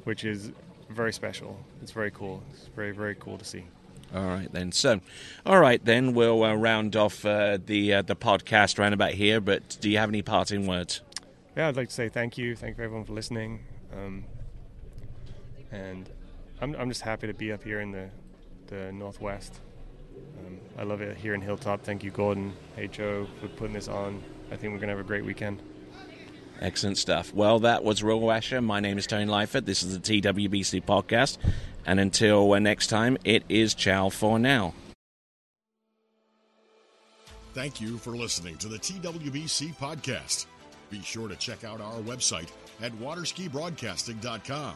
which 0.04 0.24
is 0.24 0.52
very 0.90 1.14
special. 1.14 1.60
It's 1.82 1.92
very 1.92 2.12
cool. 2.12 2.44
It's 2.54 2.68
very 2.76 2.92
very 2.92 3.16
cool 3.16 3.38
to 3.38 3.46
see. 3.46 3.66
All 4.14 4.26
right 4.26 4.52
then. 4.52 4.72
So, 4.72 5.02
all 5.46 5.60
right 5.60 5.84
then, 5.84 6.14
we'll 6.14 6.44
uh, 6.44 6.54
round 6.54 6.96
off 6.96 7.26
uh, 7.26 7.58
the 7.64 7.96
uh, 7.96 8.02
the 8.04 8.16
podcast 8.16 8.78
round 8.78 8.94
about 8.94 9.12
here. 9.12 9.42
But 9.42 9.78
do 9.82 9.90
you 9.90 9.98
have 9.98 10.10
any 10.10 10.22
parting 10.22 10.68
words? 10.68 11.02
yeah, 11.56 11.68
I'd 11.68 11.78
like 11.78 11.88
to 11.88 11.94
say 11.94 12.10
thank 12.10 12.38
you. 12.38 12.56
Thank 12.56 12.78
you 12.78 12.84
everyone 12.84 13.06
for 13.06 13.14
listening. 13.14 13.64
Um, 13.94 14.26
and 15.72 16.10
I'm, 16.62 16.76
I'm 16.76 16.90
just 16.90 17.02
happy 17.02 17.28
to 17.28 17.34
be 17.34 17.52
up 17.52 17.64
here 17.64 17.80
in 17.80 17.92
the, 17.92 18.10
the 18.68 18.92
Northwest. 18.92 19.60
Um, 20.46 20.60
I 20.78 20.84
love 20.84 21.02
it 21.02 21.18
here 21.18 21.34
in 21.34 21.42
Hilltop. 21.42 21.84
Thank 21.84 22.04
you, 22.04 22.12
Gordon, 22.12 22.54
HO, 22.76 23.28
for 23.40 23.48
putting 23.50 23.74
this 23.74 23.88
on. 23.88 24.24
I 24.52 24.56
think 24.56 24.74
we're 24.74 24.80
going 24.80 24.90
to 24.90 24.96
have 24.96 25.00
a 25.00 25.08
great 25.08 25.26
weekend. 25.26 25.62
Excellent 26.62 26.98
stuff. 26.98 27.34
Well, 27.34 27.60
that 27.60 27.84
was 27.84 28.04
Will 28.04 28.32
Asher. 28.32 28.62
My 28.62 28.80
name 28.80 28.98
is 28.98 29.08
Tony 29.08 29.26
Lightfoot. 29.26 29.66
This 29.66 29.84
is 29.84 30.00
the 30.00 30.22
TWBC 30.22 30.84
podcast. 30.86 31.38
And 31.86 32.00
until 32.00 32.54
uh, 32.54 32.60
next 32.60 32.88
time, 32.88 33.18
it 33.24 33.44
is 33.50 33.74
ciao 33.74 34.10
for 34.10 34.40
now. 34.40 34.74
Thank 37.54 37.80
you 37.80 37.98
for 37.98 38.16
listening 38.16 38.58
to 38.58 38.68
the 38.68 38.78
TWBC 38.78 39.76
podcast. 39.76 40.46
Be 40.90 41.02
sure 41.02 41.28
to 41.28 41.36
check 41.36 41.64
out 41.64 41.82
our 41.82 42.00
website 42.02 42.50
at 42.82 42.92
waterskibroadcasting.com. 42.94 44.76